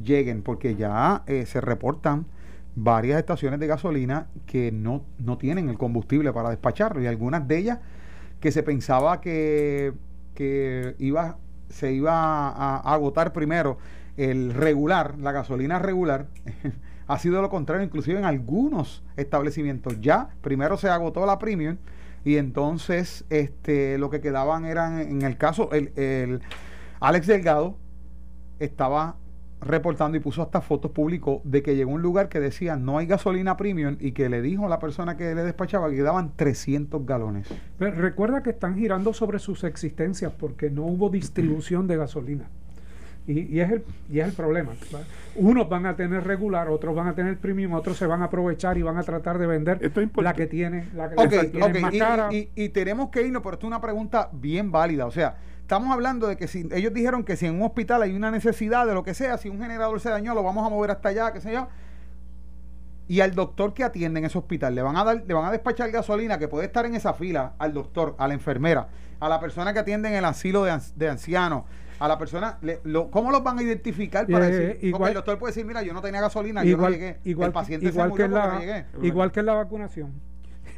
lleguen, 0.00 0.42
porque 0.42 0.76
ya 0.76 1.24
eh, 1.26 1.44
se 1.44 1.60
reportan 1.60 2.26
varias 2.74 3.18
estaciones 3.18 3.60
de 3.60 3.66
gasolina 3.66 4.28
que 4.46 4.70
no, 4.72 5.04
no 5.18 5.38
tienen 5.38 5.68
el 5.68 5.78
combustible 5.78 6.32
para 6.32 6.50
despacharlo 6.50 7.02
y 7.02 7.06
algunas 7.06 7.46
de 7.48 7.58
ellas 7.58 7.78
que 8.40 8.52
se 8.52 8.62
pensaba 8.62 9.20
que, 9.20 9.92
que 10.34 10.94
iba, 10.98 11.38
se 11.68 11.92
iba 11.92 12.48
a 12.50 12.78
agotar 12.94 13.32
primero 13.32 13.78
el 14.16 14.52
regular, 14.52 15.16
la 15.18 15.32
gasolina 15.32 15.78
regular. 15.78 16.26
ha 17.08 17.18
sido 17.18 17.40
lo 17.40 17.48
contrario, 17.48 17.84
inclusive 17.84 18.18
en 18.18 18.26
algunos 18.26 19.02
establecimientos. 19.16 20.00
Ya 20.00 20.28
primero 20.42 20.76
se 20.76 20.88
agotó 20.88 21.24
la 21.24 21.38
premium 21.38 21.78
y 22.24 22.36
entonces 22.36 23.24
este 23.30 23.96
lo 23.96 24.10
que 24.10 24.20
quedaban 24.20 24.66
eran, 24.66 25.00
en 25.00 25.22
el 25.22 25.38
caso, 25.38 25.70
el, 25.72 25.92
el 25.96 26.42
Alex 27.00 27.26
Delgado 27.26 27.76
estaba 28.58 29.16
reportando 29.60 30.16
y 30.16 30.20
puso 30.20 30.42
hasta 30.42 30.60
fotos, 30.60 30.90
publicó 30.92 31.40
de 31.44 31.62
que 31.62 31.74
llegó 31.74 31.90
a 31.90 31.94
un 31.94 32.02
lugar 32.02 32.28
que 32.28 32.40
decía 32.40 32.76
no 32.76 32.98
hay 32.98 33.06
gasolina 33.06 33.56
premium 33.56 33.96
y 34.00 34.12
que 34.12 34.28
le 34.28 34.40
dijo 34.42 34.66
a 34.66 34.68
la 34.68 34.78
persona 34.78 35.16
que 35.16 35.34
le 35.34 35.42
despachaba 35.42 35.90
que 35.90 36.02
daban 36.02 36.32
300 36.36 37.04
galones. 37.04 37.48
recuerda 37.78 38.42
que 38.42 38.50
están 38.50 38.76
girando 38.76 39.12
sobre 39.12 39.38
sus 39.38 39.64
existencias 39.64 40.32
porque 40.32 40.70
no 40.70 40.84
hubo 40.84 41.10
distribución 41.10 41.86
de 41.86 41.96
gasolina. 41.96 42.48
Y, 43.26 43.60
es, 43.60 43.70
el, 43.70 43.84
y 44.10 44.20
es 44.20 44.28
el 44.28 44.32
problema. 44.32 44.72
Unos 45.36 45.68
van 45.68 45.84
a 45.84 45.94
tener 45.96 46.24
regular, 46.24 46.70
otros 46.70 46.96
van 46.96 47.08
a 47.08 47.14
tener 47.14 47.36
premium, 47.36 47.74
otros 47.74 47.98
se 47.98 48.06
van 48.06 48.22
a 48.22 48.26
aprovechar 48.26 48.78
y 48.78 48.82
van 48.82 48.96
a 48.96 49.02
tratar 49.02 49.36
de 49.36 49.46
vender 49.46 49.92
la 50.16 50.32
que 50.32 50.46
tiene, 50.46 50.88
la 50.94 51.10
que, 51.10 51.78
más 51.78 51.94
cara. 51.94 52.32
Y, 52.32 52.48
y, 52.54 52.70
tenemos 52.70 53.10
que 53.10 53.26
irnos, 53.26 53.42
pero 53.42 53.54
esto 53.54 53.66
es 53.66 53.68
una 53.68 53.82
pregunta 53.82 54.30
bien 54.32 54.72
válida. 54.72 55.04
O 55.04 55.10
sea, 55.10 55.36
estamos 55.68 55.92
hablando 55.92 56.26
de 56.26 56.38
que 56.38 56.48
si 56.48 56.66
ellos 56.72 56.94
dijeron 56.94 57.24
que 57.24 57.36
si 57.36 57.44
en 57.44 57.56
un 57.56 57.62
hospital 57.62 58.00
hay 58.00 58.16
una 58.16 58.30
necesidad 58.30 58.86
de 58.86 58.94
lo 58.94 59.02
que 59.02 59.12
sea, 59.12 59.36
si 59.36 59.50
un 59.50 59.60
generador 59.60 60.00
se 60.00 60.08
dañó, 60.08 60.34
lo 60.34 60.42
vamos 60.42 60.66
a 60.66 60.70
mover 60.70 60.92
hasta 60.92 61.10
allá, 61.10 61.30
qué 61.30 61.42
sé 61.42 61.52
yo. 61.52 61.68
Y 63.06 63.20
al 63.20 63.34
doctor 63.34 63.74
que 63.74 63.84
atiende 63.84 64.18
en 64.18 64.24
ese 64.24 64.38
hospital 64.38 64.74
le 64.74 64.80
van 64.80 64.96
a 64.96 65.04
dar, 65.04 65.24
le 65.26 65.34
van 65.34 65.44
a 65.44 65.50
despachar 65.50 65.90
gasolina 65.90 66.38
que 66.38 66.48
puede 66.48 66.64
estar 66.64 66.86
en 66.86 66.94
esa 66.94 67.12
fila 67.12 67.52
al 67.58 67.74
doctor, 67.74 68.14
a 68.16 68.26
la 68.26 68.32
enfermera, 68.32 68.88
a 69.20 69.28
la 69.28 69.38
persona 69.40 69.74
que 69.74 69.80
atiende 69.80 70.08
en 70.08 70.14
el 70.14 70.24
asilo 70.24 70.64
de, 70.64 70.70
ancianos, 71.06 71.64
a 71.98 72.08
la 72.08 72.16
persona, 72.16 72.58
¿cómo 73.10 73.30
los 73.30 73.44
van 73.44 73.58
a 73.58 73.62
identificar 73.62 74.26
para 74.26 74.46
decir? 74.46 74.78
Igual, 74.86 75.00
porque 75.00 75.08
el 75.08 75.14
doctor 75.16 75.38
puede 75.38 75.50
decir, 75.50 75.66
mira, 75.66 75.82
yo 75.82 75.92
no 75.92 76.00
tenía 76.00 76.22
gasolina, 76.22 76.64
yo 76.64 76.78
no 76.78 76.88
llegué. 76.88 77.18
Igual, 77.24 77.48
el 77.48 77.52
paciente 77.52 77.92
se 77.92 78.08
murió 78.08 78.26
que 78.26 78.32
la, 78.32 78.58
llegué. 78.58 78.86
Igual 79.02 79.32
que 79.32 79.40
en 79.40 79.46
la 79.46 79.52
vacunación. 79.52 80.27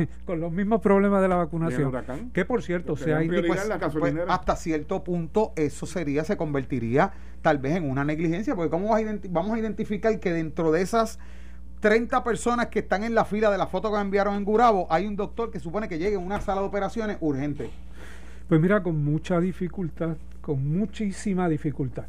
con 0.26 0.40
los 0.40 0.53
mismos 0.53 0.80
problemas 0.80 1.22
de 1.22 1.28
la 1.28 1.36
vacunación. 1.36 1.92
Que 2.32 2.44
por 2.44 2.62
cierto, 2.62 2.96
se 2.96 3.14
ha 3.14 3.18
pues, 3.18 3.46
pues, 3.92 4.16
hasta 4.28 4.57
cierto 4.57 5.05
punto 5.05 5.53
eso 5.57 5.86
sería, 5.86 6.24
se 6.24 6.36
convertiría 6.36 7.12
tal 7.42 7.59
vez 7.59 7.76
en 7.76 7.90
una 7.90 8.05
negligencia, 8.05 8.55
porque 8.55 8.70
¿cómo 8.70 8.94
vamos 9.30 9.53
a 9.53 9.59
identificar 9.59 10.18
que 10.20 10.32
dentro 10.32 10.72
de 10.72 10.82
esas 10.82 11.18
30 11.80 12.22
personas 12.22 12.66
que 12.66 12.80
están 12.80 13.05
en 13.05 13.14
la 13.14 13.24
fila 13.24 13.51
de 13.51 13.59
la 13.59 13.66
foto 13.66 13.90
que 13.92 13.98
enviaron 13.98 14.34
en 14.34 14.44
Gurabo, 14.44 14.86
hay 14.90 15.07
un 15.07 15.16
doctor 15.16 15.51
que 15.51 15.61
supone 15.61 15.88
que 15.88 15.98
llegue 15.98 16.16
a 16.16 16.18
una 16.18 16.40
sala 16.40 16.61
de 16.61 16.66
operaciones 16.66 17.16
urgente? 17.20 17.70
Pues 18.48 18.61
mira, 18.61 18.82
con 18.82 19.03
mucha 19.03 19.40
dificultad, 19.40 20.16
con 20.40 20.76
muchísima 20.76 21.48
dificultad. 21.48 22.07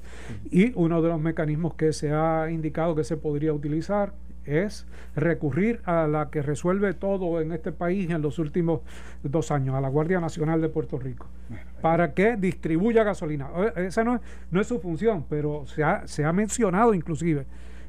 Y 0.49 0.73
uno 0.75 1.01
de 1.01 1.09
los 1.09 1.21
mecanismos 1.21 1.75
que 1.75 1.93
se 1.93 2.11
ha 2.11 2.49
indicado 2.51 2.95
que 2.95 3.03
se 3.03 3.15
podría 3.15 3.53
utilizar 3.53 4.13
es 4.45 4.85
recurrir 5.15 5.81
a 5.85 6.07
la 6.07 6.29
que 6.29 6.41
resuelve 6.41 6.93
todo 6.93 7.41
en 7.41 7.51
este 7.51 7.71
país 7.71 8.09
en 8.09 8.21
los 8.21 8.39
últimos 8.39 8.81
dos 9.23 9.51
años, 9.51 9.75
a 9.75 9.81
la 9.81 9.89
Guardia 9.89 10.19
Nacional 10.19 10.61
de 10.61 10.69
Puerto 10.69 10.97
Rico, 10.97 11.27
para 11.81 12.13
que 12.13 12.37
distribuya 12.37 13.03
gasolina. 13.03 13.49
Esa 13.75 14.03
no 14.03 14.15
es, 14.15 14.21
no 14.49 14.61
es 14.61 14.67
su 14.67 14.79
función, 14.79 15.25
pero 15.29 15.65
se 15.67 15.83
ha, 15.83 16.07
se 16.07 16.25
ha 16.25 16.33
mencionado 16.33 16.93
inclusive 16.93 17.45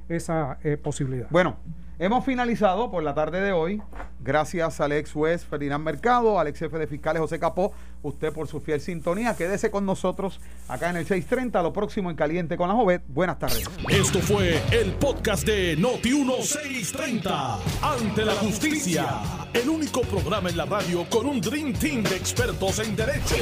esa 0.08 0.58
eh, 0.62 0.76
posibilidad. 0.76 1.28
Bueno, 1.30 1.56
Hemos 1.98 2.24
finalizado 2.24 2.90
por 2.90 3.02
la 3.02 3.14
tarde 3.14 3.40
de 3.40 3.52
hoy. 3.52 3.80
Gracias 4.20 4.80
al 4.80 4.92
ex 4.92 5.12
juez 5.12 5.44
Ferdinand 5.44 5.84
Mercado, 5.84 6.38
al 6.38 6.46
ex 6.46 6.58
jefe 6.58 6.78
de 6.78 6.86
fiscales 6.86 7.20
José 7.20 7.38
Capó, 7.38 7.72
usted 8.02 8.32
por 8.32 8.48
su 8.48 8.60
fiel 8.60 8.80
sintonía. 8.80 9.36
Quédese 9.36 9.70
con 9.70 9.84
nosotros 9.84 10.40
acá 10.68 10.90
en 10.90 10.96
el 10.96 11.06
630, 11.06 11.62
lo 11.62 11.72
próximo 11.72 12.10
en 12.10 12.16
Caliente 12.16 12.56
con 12.56 12.68
la 12.68 12.74
Jovet. 12.74 13.02
Buenas 13.08 13.38
tardes. 13.38 13.68
Esto 13.88 14.20
fue 14.20 14.62
el 14.70 14.92
podcast 14.94 15.44
de 15.44 15.76
Noti1630. 15.76 17.58
Ante 17.82 18.24
la 18.24 18.34
justicia. 18.34 19.06
El 19.52 19.68
único 19.68 20.00
programa 20.02 20.48
en 20.48 20.56
la 20.56 20.64
radio 20.64 21.04
con 21.10 21.26
un 21.26 21.40
Dream 21.40 21.72
Team 21.74 22.02
de 22.04 22.16
expertos 22.16 22.78
en 22.78 22.96
derecho. 22.96 23.36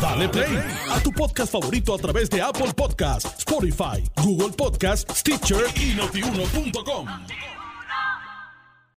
Dale 0.00 0.28
play 0.28 0.58
a 0.90 0.98
tu 1.00 1.12
podcast 1.12 1.52
favorito 1.52 1.94
a 1.94 1.98
través 1.98 2.28
de 2.30 2.42
Apple 2.42 2.72
Podcasts, 2.74 3.38
Spotify, 3.38 4.02
Google 4.22 4.54
Podcasts, 4.56 5.20
Stitcher 5.20 5.64
y 5.76 5.94
notiuno.com. 5.94 7.06